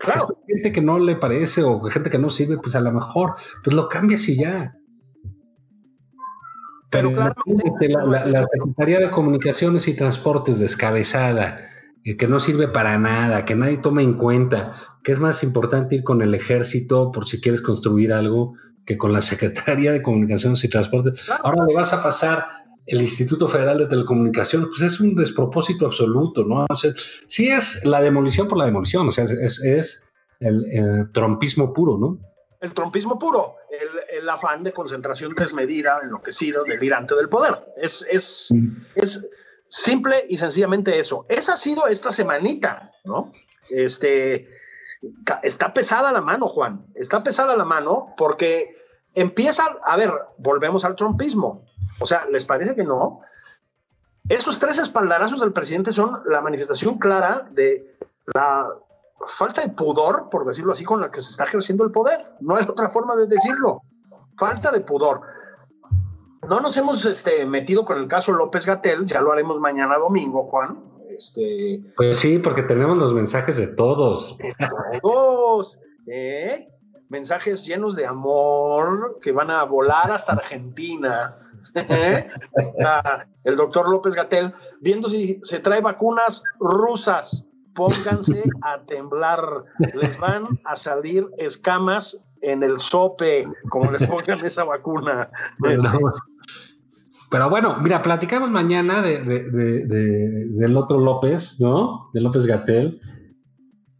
[0.00, 3.36] Claro, gente que no le parece o gente que no sirve, pues a lo mejor,
[3.62, 4.74] pues lo cambias y ya.
[6.90, 8.44] Pero imagínate, la.
[8.50, 11.60] Secretaría de Comunicaciones y Transportes descabezada,
[12.14, 16.04] que no sirve para nada, que nadie toma en cuenta, que es más importante ir
[16.04, 18.54] con el ejército por si quieres construir algo
[18.84, 21.24] que con la Secretaría de Comunicaciones y Transportes.
[21.24, 21.44] Claro.
[21.46, 22.46] Ahora le vas a pasar
[22.86, 26.66] el Instituto Federal de Telecomunicaciones, pues es un despropósito absoluto, ¿no?
[26.70, 26.92] O sea,
[27.26, 31.98] sí es la demolición por la demolición, o sea, es, es- es el, trompismo puro,
[31.98, 32.18] ¿no?
[32.60, 37.54] el trompismo puro, el, el afán de concentración desmedida, enloquecido, delirante del poder.
[37.76, 38.52] Es, es,
[38.94, 39.28] es
[39.68, 41.26] simple y sencillamente eso.
[41.28, 43.32] Esa ha sido esta semanita, ¿no?
[43.68, 44.48] Este,
[45.42, 48.76] está pesada la mano, Juan, está pesada la mano porque
[49.14, 51.64] empieza, a ver, volvemos al trompismo.
[52.00, 53.20] O sea, ¿les parece que no?
[54.28, 57.96] Esos tres espaldarazos del presidente son la manifestación clara de
[58.34, 58.68] la
[59.28, 62.26] falta de pudor, por decirlo así, con la que se está ejerciendo el poder.
[62.40, 63.82] No hay otra forma de decirlo.
[64.36, 65.22] Falta de pudor.
[66.48, 70.44] No nos hemos este, metido con el caso López Gatel, ya lo haremos mañana domingo,
[70.44, 70.78] Juan.
[71.16, 74.36] Este, Pues sí, porque tenemos los mensajes de todos.
[74.38, 74.54] de
[75.00, 76.68] todos, ¿eh?
[77.08, 81.36] mensajes llenos de amor que van a volar hasta Argentina.
[81.74, 82.28] ¿eh?
[83.44, 90.44] El doctor López Gatel, viendo si se trae vacunas rusas, pónganse a temblar, les van
[90.64, 95.30] a salir escamas en el sope, como les pongan esa vacuna.
[95.62, 95.82] Pero,
[97.36, 102.08] pero bueno, mira, platicamos mañana de, de- de- de- del otro López, ¿no?
[102.14, 102.98] De López Gatel,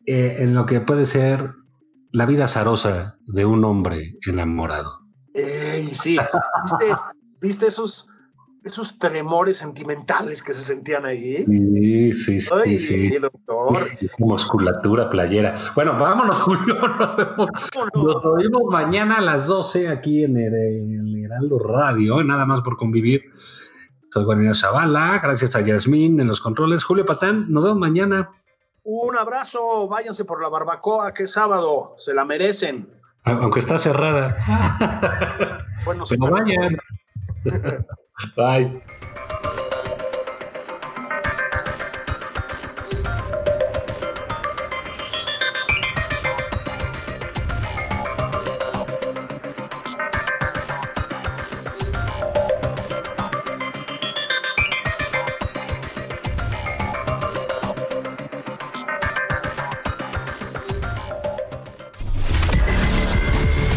[0.06, 1.52] eh, en lo que puede ser
[2.12, 5.00] la vida azarosa de un hombre enamorado.
[5.92, 6.16] Sí,
[6.62, 6.94] ¿viste,
[7.42, 8.08] viste esos
[8.66, 11.44] esos tremores sentimentales que se sentían ahí.
[11.44, 12.48] Sí, sí, sí.
[12.52, 13.08] Ay, sí.
[13.18, 13.78] doctor.
[14.18, 15.56] Musculatura playera.
[15.74, 16.74] Bueno, vámonos, Julio.
[16.74, 18.50] Nos, vemos.
[18.50, 23.22] Nos mañana a las 12 aquí en el, en Heraldo Radio, nada más por convivir.
[24.10, 26.82] Soy Juanina Zavala, gracias a Yasmín en los controles.
[26.82, 28.30] Julio Patán, nos vemos mañana.
[28.82, 32.88] Un abrazo, váyanse por la barbacoa, que es sábado, se la merecen.
[33.24, 34.36] Aunque está cerrada.
[35.84, 36.76] Bueno, Pero vayan.
[38.34, 38.82] Bye.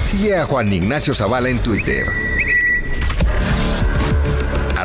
[0.06, 2.29] Sigue a Juan Ignacio Zavala en Twitter.